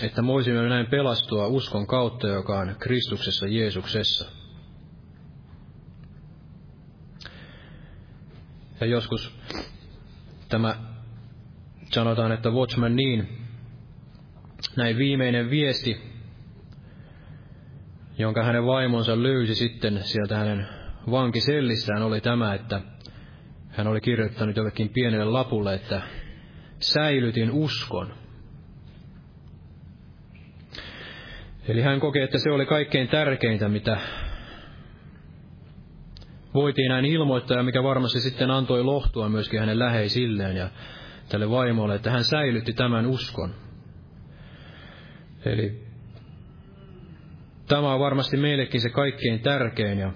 että 0.03 0.27
voisimme 0.27 0.69
näin 0.69 0.87
pelastua 0.87 1.47
uskon 1.47 1.87
kautta, 1.87 2.29
joka 2.29 2.59
on 2.59 2.77
Kristuksessa 2.79 3.47
Jeesuksessa. 3.47 4.42
Ja 8.83 8.87
joskus 8.87 9.39
tämä 10.49 10.75
sanotaan, 11.91 12.33
että 12.33 12.51
Watchman 12.51 12.97
niin, 12.97 13.29
näin 14.77 14.97
viimeinen 14.97 15.51
viesti, 15.51 16.01
jonka 18.19 18.45
hänen 18.45 18.67
vaimonsa 18.67 19.23
löysi 19.23 19.55
sitten 19.55 20.01
sieltä 20.03 20.37
hänen 20.37 20.67
vankisellissään, 21.11 22.03
oli 22.03 22.21
tämä, 22.21 22.55
että 22.55 22.81
hän 23.69 23.87
oli 23.87 24.01
kirjoittanut 24.01 24.57
jollekin 24.57 24.89
pienelle 24.89 25.25
lapulle, 25.25 25.75
että 25.75 26.03
säilytin 26.79 27.51
uskon. 27.51 28.15
Eli 31.69 31.83
hän 31.83 32.01
kokee, 32.01 32.25
että 32.25 32.39
se 32.39 32.51
oli 32.51 32.67
kaikkein 32.67 33.09
tärkeintä, 33.09 33.69
mitä 33.69 34.01
voitiin 36.55 36.89
näin 36.89 37.05
ilmoittaa, 37.05 37.57
ja 37.57 37.63
mikä 37.63 37.83
varmasti 37.83 38.21
sitten 38.21 38.51
antoi 38.51 38.85
lohtua 38.85 39.29
myöskin 39.29 39.61
hänen 39.61 39.79
läheisilleen 39.79 40.57
ja 40.57 40.71
tälle 41.29 41.51
vaimolle, 41.51 41.95
että 41.95 42.11
hän 42.11 42.25
säilytti 42.25 42.73
tämän 42.73 43.07
uskon. 43.07 43.55
Eli 45.45 45.83
tämä 47.69 47.95
on 47.95 48.01
varmasti 48.01 48.37
meillekin 48.37 48.81
se 48.81 48.91
kaikkein 48.91 49.41
tärkein 49.41 49.99
ja 49.99 50.13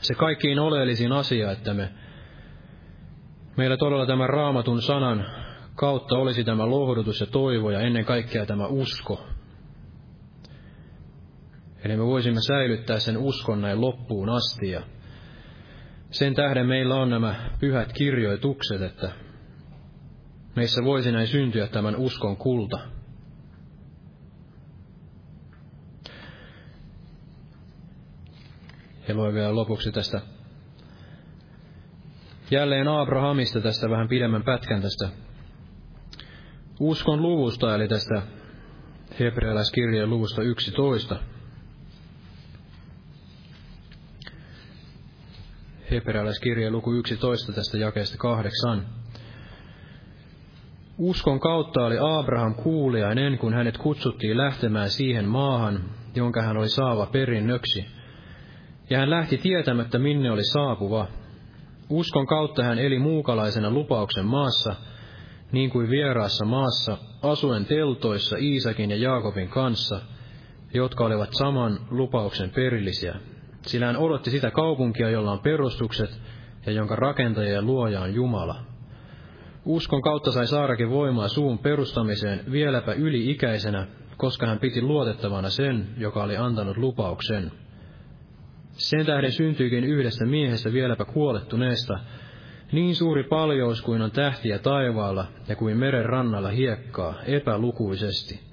se 0.00 0.14
kaikkein 0.14 0.58
oleellisin 0.58 1.12
asia, 1.12 1.52
että 1.52 1.74
me, 1.74 1.88
meillä 3.56 3.76
todella 3.76 4.06
tämän 4.06 4.28
raamatun 4.28 4.82
sanan 4.82 5.26
kautta 5.74 6.18
olisi 6.18 6.44
tämä 6.44 6.70
lohdutus 6.70 7.20
ja 7.20 7.26
toivo 7.26 7.70
ja 7.70 7.80
ennen 7.80 8.04
kaikkea 8.04 8.46
tämä 8.46 8.66
usko. 8.66 9.24
Eli 11.84 11.96
me 11.96 12.06
voisimme 12.06 12.40
säilyttää 12.40 12.98
sen 12.98 13.18
uskon 13.18 13.60
näin 13.60 13.80
loppuun 13.80 14.28
asti 14.28 14.70
ja 14.70 14.82
sen 16.10 16.34
tähden 16.34 16.66
meillä 16.66 16.94
on 16.94 17.10
nämä 17.10 17.50
pyhät 17.60 17.92
kirjoitukset, 17.92 18.82
että 18.82 19.12
meissä 20.56 20.84
voisi 20.84 21.12
näin 21.12 21.26
syntyä 21.26 21.66
tämän 21.66 21.96
uskon 21.96 22.36
kulta. 22.36 22.78
Ja 29.08 29.14
luen 29.14 29.34
vielä 29.34 29.54
lopuksi 29.54 29.92
tästä 29.92 30.20
jälleen 32.50 32.88
Abrahamista 32.88 33.60
tästä 33.60 33.90
vähän 33.90 34.08
pidemmän 34.08 34.42
pätkän 34.42 34.82
tästä 34.82 35.08
uskon 36.80 37.22
luvusta, 37.22 37.74
eli 37.74 37.88
tästä 37.88 38.22
hebrealaiskirjeen 39.20 40.10
luvusta 40.10 40.42
11. 40.42 41.16
Hebrealaiskirjeen 45.90 46.72
luku 46.72 46.92
11 46.92 47.52
tästä 47.52 47.78
jakeesta 47.78 48.18
kahdeksan. 48.18 48.86
Uskon 50.98 51.40
kautta 51.40 51.84
oli 51.84 51.96
Abraham 52.00 52.54
kuuliainen, 52.54 53.38
kun 53.38 53.54
hänet 53.54 53.78
kutsuttiin 53.78 54.36
lähtemään 54.36 54.90
siihen 54.90 55.28
maahan, 55.28 55.80
jonka 56.14 56.42
hän 56.42 56.56
oli 56.56 56.68
saava 56.68 57.06
perinnöksi. 57.06 57.86
Ja 58.90 58.98
hän 58.98 59.10
lähti 59.10 59.38
tietämättä, 59.38 59.98
minne 59.98 60.30
oli 60.30 60.44
saapuva. 60.44 61.06
Uskon 61.88 62.26
kautta 62.26 62.64
hän 62.64 62.78
eli 62.78 62.98
muukalaisena 62.98 63.70
lupauksen 63.70 64.26
maassa, 64.26 64.74
niin 65.52 65.70
kuin 65.70 65.90
vieraassa 65.90 66.44
maassa, 66.44 66.98
asuen 67.22 67.64
teltoissa 67.64 68.36
Iisakin 68.36 68.90
ja 68.90 68.96
Jaakobin 68.96 69.48
kanssa, 69.48 70.00
jotka 70.74 71.04
olivat 71.04 71.30
saman 71.32 71.78
lupauksen 71.90 72.50
perillisiä. 72.50 73.14
Sillä 73.62 73.86
hän 73.86 73.96
odotti 73.96 74.30
sitä 74.30 74.50
kaupunkia, 74.50 75.10
jolla 75.10 75.32
on 75.32 75.40
perustukset 75.40 76.20
ja 76.66 76.72
jonka 76.72 76.96
rakentaja 76.96 77.52
ja 77.52 77.62
luoja 77.62 78.00
on 78.00 78.14
Jumala. 78.14 78.56
Uskon 79.64 80.02
kautta 80.02 80.32
sai 80.32 80.46
Saarakin 80.46 80.90
voimaa 80.90 81.28
suun 81.28 81.58
perustamiseen 81.58 82.40
vieläpä 82.52 82.92
yli-ikäisenä, 82.92 83.86
koska 84.16 84.46
hän 84.46 84.58
piti 84.58 84.82
luotettavana 84.82 85.50
sen, 85.50 85.88
joka 85.98 86.22
oli 86.22 86.36
antanut 86.36 86.76
lupauksen. 86.76 87.52
Sen 88.72 89.06
tähden 89.06 89.32
syntyikin 89.32 89.84
yhdestä 89.84 90.26
miehestä 90.26 90.72
vieläpä 90.72 91.04
kuolettuneesta, 91.04 91.98
niin 92.72 92.94
suuri 92.94 93.24
paljous 93.24 93.82
kuin 93.82 94.02
on 94.02 94.10
tähtiä 94.10 94.58
taivaalla 94.58 95.26
ja 95.48 95.56
kuin 95.56 95.76
meren 95.76 96.04
rannalla 96.04 96.48
hiekkaa, 96.48 97.14
epälukuisesti. 97.26 98.49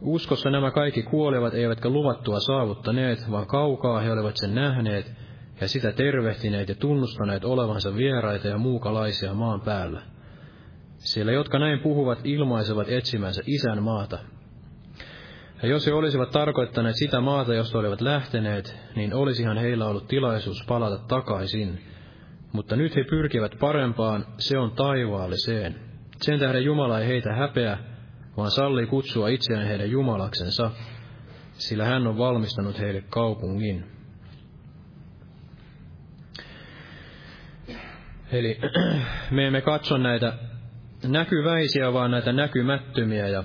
Uskossa 0.00 0.50
nämä 0.50 0.70
kaikki 0.70 1.02
kuolevat 1.02 1.54
eivätkä 1.54 1.88
luvattua 1.88 2.40
saavuttaneet, 2.40 3.30
vaan 3.30 3.46
kaukaa 3.46 4.00
he 4.00 4.12
olivat 4.12 4.36
sen 4.36 4.54
nähneet 4.54 5.12
ja 5.60 5.68
sitä 5.68 5.92
tervehtineet 5.92 6.68
ja 6.68 6.74
tunnustaneet 6.74 7.44
olevansa 7.44 7.96
vieraita 7.96 8.48
ja 8.48 8.58
muukalaisia 8.58 9.34
maan 9.34 9.60
päällä 9.60 10.02
sillä 11.00 11.32
jotka 11.32 11.58
näin 11.58 11.80
puhuvat 11.80 12.18
ilmaisevat 12.24 12.88
etsimänsä 12.88 13.42
isän 13.46 13.82
maata. 13.82 14.18
Ja 15.62 15.68
jos 15.68 15.86
he 15.86 15.92
olisivat 15.92 16.30
tarkoittaneet 16.30 16.96
sitä 16.96 17.20
maata, 17.20 17.54
josta 17.54 17.78
olivat 17.78 18.00
lähteneet, 18.00 18.76
niin 18.96 19.14
olisihan 19.14 19.58
heillä 19.58 19.86
ollut 19.86 20.08
tilaisuus 20.08 20.64
palata 20.68 20.98
takaisin. 21.08 21.80
Mutta 22.52 22.76
nyt 22.76 22.96
he 22.96 23.04
pyrkivät 23.10 23.52
parempaan, 23.60 24.26
se 24.38 24.58
on 24.58 24.70
taivaalliseen. 24.70 25.80
Sen 26.22 26.38
tähden 26.38 26.64
Jumala 26.64 27.00
ei 27.00 27.08
heitä 27.08 27.34
häpeä, 27.34 27.78
vaan 28.36 28.50
sallii 28.50 28.86
kutsua 28.86 29.28
itseään 29.28 29.66
heidän 29.66 29.90
Jumalaksensa, 29.90 30.70
sillä 31.52 31.84
hän 31.84 32.06
on 32.06 32.18
valmistanut 32.18 32.78
heille 32.78 33.00
kaupungin. 33.00 33.84
Eli 38.32 38.58
me 39.30 39.46
emme 39.46 39.60
katso 39.60 39.98
näitä 39.98 40.32
näkyväisiä, 41.08 41.92
vaan 41.92 42.10
näitä 42.10 42.32
näkymättömiä. 42.32 43.28
Ja 43.28 43.44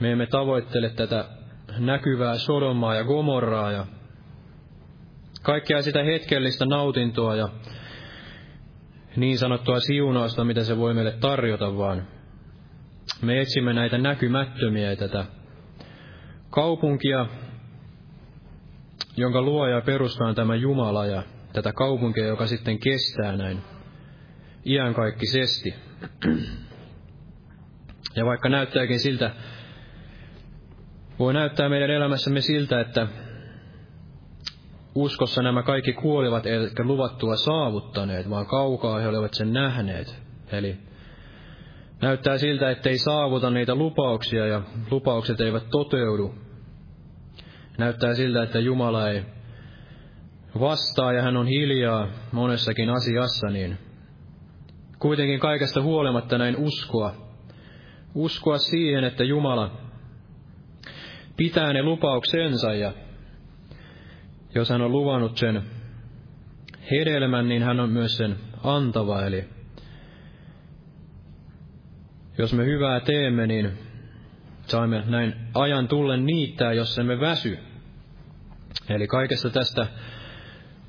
me 0.00 0.12
emme 0.12 0.26
tavoittele 0.26 0.90
tätä 0.90 1.24
näkyvää 1.78 2.38
Sodomaa 2.38 2.94
ja 2.94 3.04
Gomorraa 3.04 3.72
ja 3.72 3.86
kaikkea 5.42 5.82
sitä 5.82 6.02
hetkellistä 6.02 6.66
nautintoa 6.66 7.36
ja 7.36 7.48
niin 9.16 9.38
sanottua 9.38 9.80
siunausta, 9.80 10.44
mitä 10.44 10.64
se 10.64 10.78
voi 10.78 10.94
meille 10.94 11.12
tarjota, 11.12 11.76
vaan 11.76 12.06
me 13.22 13.40
etsimme 13.40 13.72
näitä 13.72 13.98
näkymättömiä 13.98 14.96
tätä 14.96 15.24
kaupunkia, 16.50 17.26
jonka 19.16 19.42
luoja 19.42 19.80
perustaa 19.80 20.34
tämä 20.34 20.54
Jumala 20.54 21.06
ja 21.06 21.22
tätä 21.52 21.72
kaupunkia, 21.72 22.26
joka 22.26 22.46
sitten 22.46 22.78
kestää 22.78 23.36
näin 23.36 23.58
iankaikkisesti. 24.66 25.74
Ja 28.16 28.24
vaikka 28.24 28.48
näyttääkin 28.48 29.00
siltä, 29.00 29.30
voi 31.18 31.34
näyttää 31.34 31.68
meidän 31.68 31.90
elämässämme 31.90 32.40
siltä, 32.40 32.80
että 32.80 33.06
uskossa 34.94 35.42
nämä 35.42 35.62
kaikki 35.62 35.92
kuolivat 35.92 36.46
eivätkä 36.46 36.84
luvattua 36.84 37.36
saavuttaneet, 37.36 38.30
vaan 38.30 38.46
kaukaa 38.46 38.98
he 39.00 39.08
olivat 39.08 39.34
sen 39.34 39.52
nähneet. 39.52 40.22
Eli 40.52 40.87
näyttää 42.02 42.38
siltä, 42.38 42.70
ettei 42.70 42.98
saavuta 42.98 43.50
niitä 43.50 43.74
lupauksia 43.74 44.46
ja 44.46 44.62
lupaukset 44.90 45.40
eivät 45.40 45.64
toteudu. 45.70 46.34
Näyttää 47.78 48.14
siltä, 48.14 48.42
että 48.42 48.58
Jumala 48.58 49.10
ei 49.10 49.22
vastaa 50.60 51.12
ja 51.12 51.22
hän 51.22 51.36
on 51.36 51.46
hiljaa 51.46 52.08
monessakin 52.32 52.90
asiassa, 52.90 53.46
niin 53.46 53.78
kuitenkin 54.98 55.40
kaikesta 55.40 55.82
huolimatta 55.82 56.38
näin 56.38 56.56
uskoa. 56.56 57.14
Uskoa 58.14 58.58
siihen, 58.58 59.04
että 59.04 59.24
Jumala 59.24 59.80
pitää 61.36 61.72
ne 61.72 61.82
lupauksensa 61.82 62.74
ja 62.74 62.92
jos 64.54 64.70
hän 64.70 64.82
on 64.82 64.92
luvannut 64.92 65.36
sen 65.36 65.62
hedelmän, 66.90 67.48
niin 67.48 67.62
hän 67.62 67.80
on 67.80 67.90
myös 67.90 68.16
sen 68.16 68.36
antava. 68.64 69.22
Eli 69.22 69.44
jos 72.38 72.52
me 72.52 72.64
hyvää 72.64 73.00
teemme, 73.00 73.46
niin 73.46 73.78
saamme 74.66 75.02
näin 75.06 75.34
ajan 75.54 75.88
tullen 75.88 76.26
niittää, 76.26 76.72
jos 76.72 76.98
emme 76.98 77.20
väsy. 77.20 77.58
Eli 78.88 79.06
kaikesta 79.06 79.50
tästä 79.50 79.86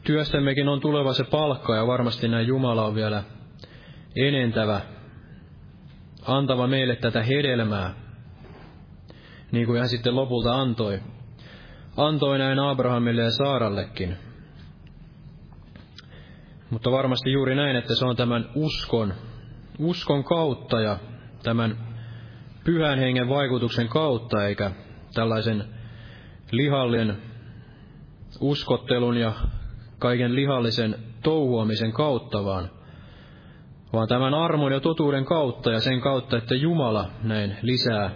työstämmekin 0.04 0.70
on 0.70 0.82
tuleva 0.82 1.14
se 1.14 1.24
palkka 1.24 1.76
ja 1.76 1.88
varmasti 1.88 2.28
näin 2.28 2.48
Jumala 2.48 2.86
on 2.86 2.96
vielä 2.96 3.24
enentävä, 4.16 4.82
antava 6.26 6.68
meille 6.68 6.96
tätä 6.96 7.24
hedelmää, 7.24 7.94
niin 9.52 9.66
kuin 9.66 9.80
hän 9.80 9.90
sitten 9.90 10.16
lopulta 10.16 10.62
antoi. 10.62 11.00
Antoi 11.98 12.38
näin 12.38 12.60
Abrahamille 12.60 13.22
ja 13.22 13.32
Saarallekin. 13.32 14.18
Mutta 16.70 16.92
varmasti 16.92 17.32
juuri 17.32 17.56
näin, 17.56 17.76
että 17.76 17.96
se 17.96 18.06
on 18.06 18.16
tämän 18.16 18.50
uskon 18.56 19.14
uskon 19.80 20.24
kautta 20.24 20.82
ja 20.82 20.98
tämän 21.44 21.78
pyhän 22.64 23.00
hengen 23.00 23.30
vaikutuksen 23.30 23.88
kautta, 23.88 24.46
eikä 24.46 24.72
tällaisen 25.14 25.64
lihallinen 26.52 27.18
uskottelun 28.40 29.18
ja 29.18 29.34
kaiken 30.00 30.36
lihallisen 30.36 30.96
touhuamisen 31.24 31.92
kautta, 31.92 32.46
vaan, 32.46 32.70
vaan 33.94 34.08
tämän 34.08 34.34
armon 34.34 34.72
ja 34.72 34.80
totuuden 34.80 35.26
kautta 35.26 35.72
ja 35.72 35.80
sen 35.80 36.02
kautta, 36.02 36.38
että 36.38 36.56
Jumala 36.56 37.12
näin 37.24 37.58
lisää 37.62 38.12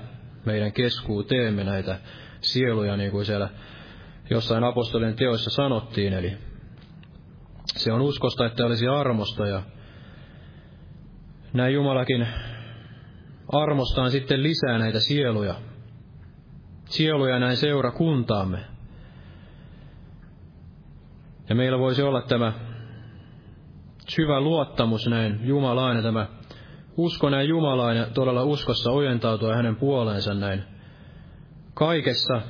meidän 0.45 0.73
keskuuteemme 0.73 1.63
näitä 1.63 1.99
sieluja, 2.41 2.97
niin 2.97 3.11
kuin 3.11 3.25
siellä 3.25 3.49
jossain 4.29 4.63
apostolien 4.63 5.15
teoissa 5.15 5.49
sanottiin, 5.49 6.13
eli 6.13 6.37
se 7.65 7.93
on 7.93 8.01
uskosta, 8.01 8.45
että 8.45 8.65
olisi 8.65 8.87
armosta 8.87 9.47
ja 9.47 9.61
näin 11.53 11.73
Jumalakin 11.73 12.27
armostaan 13.53 14.11
sitten 14.11 14.43
lisää 14.43 14.77
näitä 14.77 14.99
sieluja, 14.99 15.55
sieluja 16.85 17.39
näin 17.39 17.57
seurakuntaamme. 17.57 18.59
Ja 21.49 21.55
meillä 21.55 21.79
voisi 21.79 22.01
olla 22.01 22.21
tämä 22.21 22.53
syvä 24.09 24.41
luottamus 24.41 25.07
näin 25.07 25.39
Jumalaan 25.43 25.95
ja 25.95 26.01
tämä 26.03 26.27
usko 26.97 27.29
näin 27.29 27.49
Jumalaan 27.49 27.97
ja 27.97 28.05
todella 28.13 28.43
uskossa 28.43 28.91
ojentautua 28.91 29.55
hänen 29.55 29.75
puoleensa 29.75 30.33
näin 30.33 30.63
kaikessa 31.73 32.41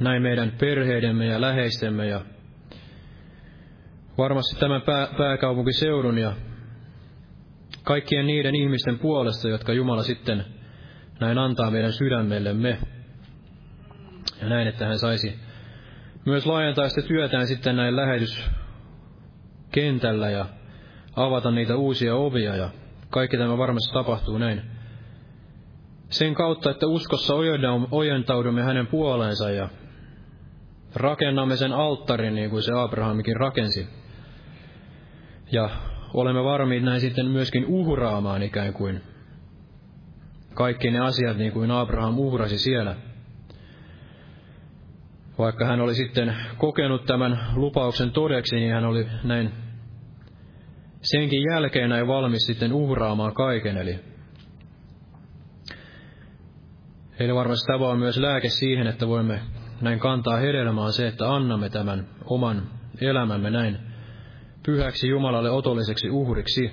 näin 0.00 0.22
meidän 0.22 0.52
perheidemme 0.60 1.26
ja 1.26 1.40
läheistemme 1.40 2.06
ja 2.06 2.20
varmasti 4.18 4.60
tämän 4.60 4.82
pää, 4.82 5.08
pääkaupunkiseudun 5.18 6.18
ja 6.18 6.32
kaikkien 7.82 8.26
niiden 8.26 8.54
ihmisten 8.54 8.98
puolesta, 8.98 9.48
jotka 9.48 9.72
Jumala 9.72 10.02
sitten 10.02 10.44
näin 11.20 11.38
antaa 11.38 11.70
meidän 11.70 11.92
sydämellemme. 11.92 12.78
Ja 14.40 14.48
näin, 14.48 14.68
että 14.68 14.86
hän 14.86 14.98
saisi 14.98 15.38
myös 16.26 16.46
laajentaa 16.46 16.88
sitä 16.88 17.08
työtään 17.08 17.46
sitten 17.46 17.76
näin 17.76 17.96
lähetyskentällä 17.96 20.30
ja 20.30 20.46
avata 21.16 21.50
niitä 21.50 21.76
uusia 21.76 22.14
ovia 22.14 22.56
ja 22.56 22.70
kaikki 23.10 23.36
tämä 23.36 23.58
varmasti 23.58 23.94
tapahtuu 23.94 24.38
näin. 24.38 24.62
Sen 26.08 26.34
kautta, 26.34 26.70
että 26.70 26.86
uskossa 26.86 27.34
ojentaudumme 27.90 28.62
hänen 28.62 28.86
puoleensa 28.86 29.50
ja 29.50 29.68
rakennamme 30.94 31.56
sen 31.56 31.72
alttarin 31.72 32.34
niin 32.34 32.50
kuin 32.50 32.62
se 32.62 32.72
Abrahamikin 32.72 33.36
rakensi. 33.36 33.88
Ja 35.52 35.70
olemme 36.14 36.44
varmiit 36.44 36.82
näin 36.82 37.00
sitten 37.00 37.26
myöskin 37.26 37.66
uhraamaan 37.66 38.42
ikään 38.42 38.72
kuin 38.72 39.00
kaikki 40.54 40.90
ne 40.90 41.00
asiat 41.00 41.36
niin 41.36 41.52
kuin 41.52 41.70
Abraham 41.70 42.18
uhrasi 42.18 42.58
siellä. 42.58 42.96
Vaikka 45.38 45.64
hän 45.64 45.80
oli 45.80 45.94
sitten 45.94 46.36
kokenut 46.58 47.06
tämän 47.06 47.38
lupauksen 47.54 48.10
todeksi, 48.10 48.56
niin 48.56 48.72
hän 48.72 48.84
oli 48.84 49.06
näin 49.24 49.52
senkin 51.00 51.42
jälkeen 51.52 51.90
näin 51.90 52.06
valmis 52.06 52.46
sitten 52.46 52.72
uhraamaan 52.72 53.34
kaiken. 53.34 53.76
Eli, 53.76 53.98
eli 57.18 57.34
varmasti 57.34 57.66
tämä 57.66 57.88
on 57.88 57.98
myös 57.98 58.18
lääke 58.18 58.48
siihen, 58.48 58.86
että 58.86 59.08
voimme 59.08 59.40
näin 59.80 59.98
kantaa 59.98 60.36
hedelmää 60.36 60.90
se, 60.90 61.08
että 61.08 61.34
annamme 61.34 61.70
tämän 61.70 62.08
oman 62.24 62.62
elämämme 63.00 63.50
näin 63.50 63.91
pyhäksi 64.66 65.08
Jumalalle 65.08 65.50
otolliseksi 65.50 66.10
uhriksi. 66.10 66.70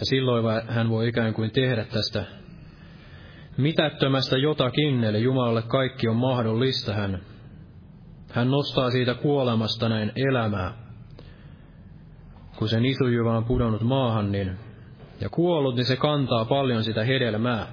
Ja 0.00 0.06
silloin 0.06 0.44
hän 0.68 0.88
voi 0.88 1.08
ikään 1.08 1.34
kuin 1.34 1.50
tehdä 1.50 1.84
tästä 1.84 2.24
mitättömästä 3.56 4.36
jotakin, 4.38 5.04
eli 5.04 5.22
Jumalalle 5.22 5.62
kaikki 5.62 6.08
on 6.08 6.16
mahdollista. 6.16 6.94
Hän, 6.94 7.20
hän 8.30 8.50
nostaa 8.50 8.90
siitä 8.90 9.14
kuolemasta 9.14 9.88
näin 9.88 10.12
elämää. 10.16 10.74
Kun 12.56 12.68
se 12.68 12.80
nisujyvä 12.80 13.36
on 13.36 13.44
pudonnut 13.44 13.82
maahan, 13.82 14.32
niin, 14.32 14.58
ja 15.20 15.28
kuollut, 15.28 15.76
niin 15.76 15.84
se 15.84 15.96
kantaa 15.96 16.44
paljon 16.44 16.84
sitä 16.84 17.04
hedelmää. 17.04 17.66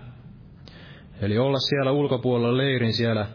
Eli 1.22 1.38
olla 1.38 1.60
siellä 1.60 1.92
ulkopuolella 1.92 2.58
leirin 2.58 2.94
siellä 2.94 3.28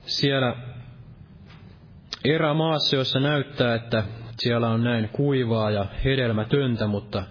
siellä 0.00 0.56
erämaassa, 2.24 2.96
jossa 2.96 3.20
näyttää, 3.20 3.74
että 3.74 4.04
siellä 4.38 4.68
on 4.68 4.84
näin 4.84 5.08
kuivaa 5.08 5.70
ja 5.70 5.86
hedelmätöntä, 6.04 6.86
mutta 6.86 7.24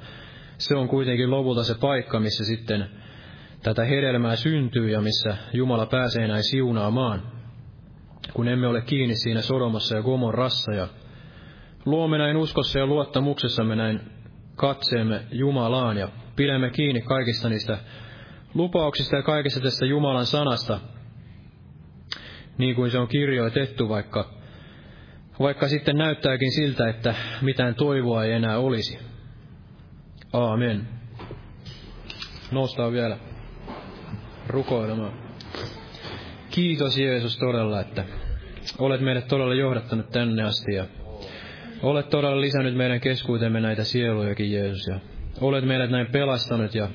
se 0.57 0.75
on 0.75 0.87
kuitenkin 0.87 1.31
lopulta 1.31 1.63
se 1.63 1.75
paikka, 1.81 2.19
missä 2.19 2.45
sitten 2.45 2.89
tätä 3.63 3.85
hedelmää 3.85 4.35
syntyy 4.35 4.89
ja 4.89 5.01
missä 5.01 5.37
Jumala 5.53 5.85
pääsee 5.85 6.27
näin 6.27 6.43
siunaamaan, 6.43 7.21
kun 8.33 8.47
emme 8.47 8.67
ole 8.67 8.81
kiinni 8.81 9.15
siinä 9.15 9.41
Sodomassa 9.41 9.95
ja 9.95 10.03
Gomorrassa 10.03 10.73
ja 10.73 10.87
luomme 11.85 12.17
näin 12.17 12.37
uskossa 12.37 12.79
ja 12.79 12.85
luottamuksessamme 12.85 13.75
näin 13.75 14.01
katseemme 14.55 15.21
Jumalaan 15.31 15.97
ja 15.97 16.09
pidämme 16.35 16.69
kiinni 16.69 17.01
kaikista 17.01 17.49
niistä 17.49 17.77
lupauksista 18.53 19.15
ja 19.15 19.23
kaikesta 19.23 19.59
tästä 19.59 19.85
Jumalan 19.85 20.25
sanasta, 20.25 20.79
niin 22.57 22.75
kuin 22.75 22.91
se 22.91 22.97
on 22.97 23.07
kirjoitettu, 23.07 23.89
vaikka, 23.89 24.29
vaikka 25.39 25.67
sitten 25.67 25.97
näyttääkin 25.97 26.51
siltä, 26.51 26.89
että 26.89 27.15
mitään 27.41 27.75
toivoa 27.75 28.23
ei 28.23 28.31
enää 28.31 28.59
olisi. 28.59 28.99
Aamen. 30.33 30.87
Noustaan 32.51 32.91
vielä 32.91 33.17
rukoilemaan. 34.47 35.13
Kiitos 36.49 36.97
Jeesus 36.97 37.37
todella, 37.37 37.79
että 37.79 38.05
olet 38.79 39.01
meidät 39.01 39.27
todella 39.27 39.53
johdattanut 39.53 40.09
tänne 40.09 40.43
asti 40.43 40.73
ja 40.73 40.85
olet 41.81 42.09
todella 42.09 42.41
lisännyt 42.41 42.75
meidän 42.75 42.99
keskuutemme 42.99 43.59
näitä 43.59 43.83
sielujakin 43.83 44.51
Jeesus 44.51 44.87
ja 44.87 44.99
olet 45.41 45.65
meidät 45.65 45.89
näin 45.89 46.07
pelastanut 46.07 46.75
ja 46.75 46.89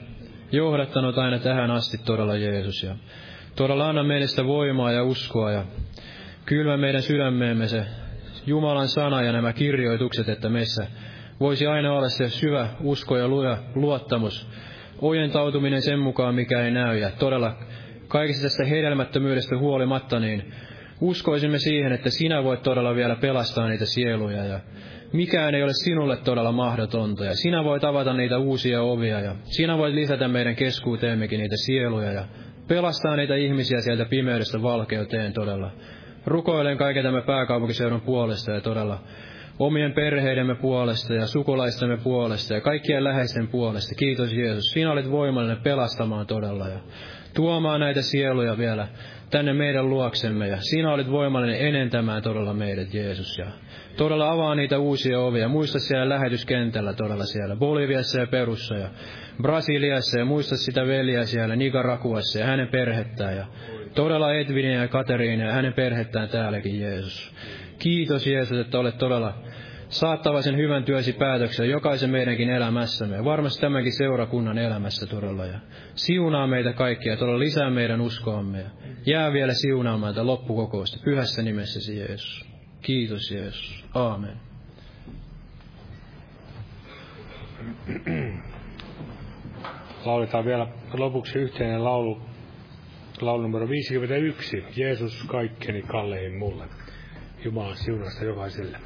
johdattanut 0.52 1.18
aina 1.18 1.38
tähän 1.38 1.70
asti 1.70 1.98
todella 1.98 2.36
Jeesus 2.36 2.82
ja 2.82 2.96
Todella 3.56 3.88
anna 3.88 4.02
meille 4.02 4.26
sitä 4.26 4.46
voimaa 4.46 4.92
ja 4.92 5.04
uskoa 5.04 5.52
ja 5.52 5.64
kylmä 6.46 6.76
meidän 6.76 7.02
sydämeemme 7.02 7.68
se 7.68 7.86
Jumalan 8.46 8.88
sana 8.88 9.22
ja 9.22 9.32
nämä 9.32 9.52
kirjoitukset, 9.52 10.28
että 10.28 10.48
meissä 10.48 10.86
voisi 11.40 11.66
aina 11.66 11.92
olla 11.92 12.08
se 12.08 12.28
syvä 12.28 12.68
usko 12.80 13.16
ja 13.16 13.28
luottamus, 13.74 14.48
ojentautuminen 15.00 15.82
sen 15.82 15.98
mukaan, 15.98 16.34
mikä 16.34 16.64
ei 16.64 16.70
näy. 16.70 16.98
Ja 16.98 17.10
todella 17.10 17.56
kaikista 18.08 18.42
tästä 18.42 18.64
hedelmättömyydestä 18.64 19.58
huolimatta, 19.58 20.20
niin 20.20 20.52
uskoisimme 21.00 21.58
siihen, 21.58 21.92
että 21.92 22.10
sinä 22.10 22.44
voit 22.44 22.62
todella 22.62 22.94
vielä 22.94 23.16
pelastaa 23.16 23.68
niitä 23.68 23.84
sieluja 23.84 24.44
ja 24.44 24.60
mikään 25.12 25.54
ei 25.54 25.62
ole 25.62 25.72
sinulle 25.84 26.16
todella 26.16 26.52
mahdotonta 26.52 27.24
ja 27.24 27.34
sinä 27.34 27.64
voit 27.64 27.84
avata 27.84 28.12
niitä 28.12 28.38
uusia 28.38 28.82
ovia 28.82 29.20
ja 29.20 29.34
sinä 29.44 29.78
voit 29.78 29.94
lisätä 29.94 30.28
meidän 30.28 30.56
keskuuteemmekin 30.56 31.40
niitä 31.40 31.56
sieluja 31.56 32.12
ja 32.12 32.24
pelastaa 32.68 33.16
niitä 33.16 33.34
ihmisiä 33.34 33.80
sieltä 33.80 34.04
pimeydestä 34.04 34.62
valkeuteen 34.62 35.32
todella. 35.32 35.70
Rukoilen 36.26 36.78
kaiken 36.78 37.04
tämän 37.04 37.22
pääkaupunkiseudun 37.22 38.00
puolesta 38.00 38.50
ja 38.50 38.60
todella 38.60 38.98
omien 39.58 39.92
perheidemme 39.92 40.54
puolesta 40.54 41.14
ja 41.14 41.26
sukulaistemme 41.26 41.96
puolesta 41.96 42.54
ja 42.54 42.60
kaikkien 42.60 43.04
läheisten 43.04 43.48
puolesta. 43.48 43.94
Kiitos 43.94 44.32
Jeesus. 44.32 44.64
Sinä 44.64 44.92
olet 44.92 45.10
voimallinen 45.10 45.62
pelastamaan 45.62 46.26
todella 46.26 46.68
ja 46.68 46.78
tuomaan 47.34 47.80
näitä 47.80 48.02
sieluja 48.02 48.58
vielä 48.58 48.88
tänne 49.30 49.52
meidän 49.52 49.90
luoksemme 49.90 50.48
ja 50.48 50.56
sinä 50.60 50.92
olet 50.92 51.10
voimallinen 51.10 51.60
enentämään 51.60 52.22
todella 52.22 52.54
meidät 52.54 52.94
Jeesus 52.94 53.38
ja 53.38 53.46
todella 53.96 54.30
avaa 54.30 54.54
niitä 54.54 54.78
uusia 54.78 55.20
ovia. 55.20 55.48
Muista 55.48 55.78
siellä 55.78 56.08
lähetyskentällä 56.08 56.92
todella 56.92 57.24
siellä 57.24 57.56
Boliviassa 57.56 58.20
ja 58.20 58.26
Perussa 58.26 58.74
ja 58.74 58.88
Brasiliassa 59.42 60.18
ja 60.18 60.24
muista 60.24 60.56
sitä 60.56 60.86
veliä 60.86 61.24
siellä 61.24 61.56
Nicaraguassa 61.56 62.38
ja 62.38 62.46
hänen 62.46 62.68
perhettään 62.68 63.36
ja 63.36 63.46
todella 63.94 64.34
Edvinia 64.34 64.80
ja 64.80 64.88
Kateriina 64.88 65.44
ja 65.44 65.52
hänen 65.52 65.72
perhettään 65.72 66.28
täälläkin 66.28 66.80
Jeesus. 66.80 67.34
Kiitos 67.78 68.26
Jeesus, 68.26 68.58
että 68.58 68.78
olet 68.78 68.98
todella 68.98 69.34
saattava 69.88 70.42
sen 70.42 70.56
hyvän 70.56 70.84
työsi 70.84 71.12
päätöksen 71.12 71.70
jokaisen 71.70 72.10
meidänkin 72.10 72.50
elämässämme 72.50 73.16
ja 73.16 73.24
varmasti 73.24 73.60
tämänkin 73.60 73.92
seurakunnan 73.92 74.58
elämässä 74.58 75.06
todella. 75.06 75.46
Ja 75.46 75.58
siunaa 75.94 76.46
meitä 76.46 76.72
kaikkia, 76.72 77.16
todella 77.16 77.38
lisää 77.38 77.70
meidän 77.70 78.00
uskoamme 78.00 78.58
ja 78.58 78.70
jää 79.06 79.32
vielä 79.32 79.52
siunaamaan 79.54 80.14
tätä 80.14 80.26
loppukokousta 80.26 80.98
pyhässä 81.04 81.42
nimessäsi 81.42 81.98
Jeesus. 81.98 82.46
Kiitos 82.82 83.30
Jeesus. 83.30 83.84
Aamen. 83.94 84.36
Lauletaan 90.04 90.44
vielä 90.44 90.66
lopuksi 90.92 91.38
yhteinen 91.38 91.84
laulu, 91.84 92.20
laulu 93.22 93.42
numero 93.42 93.68
51, 93.68 94.64
Jeesus 94.76 95.24
kaikkeni 95.26 95.82
kallein 95.82 96.38
mulle. 96.38 96.64
Jumala 97.44 97.74
siunasta 97.74 98.24
jokaiselle. 98.24 98.78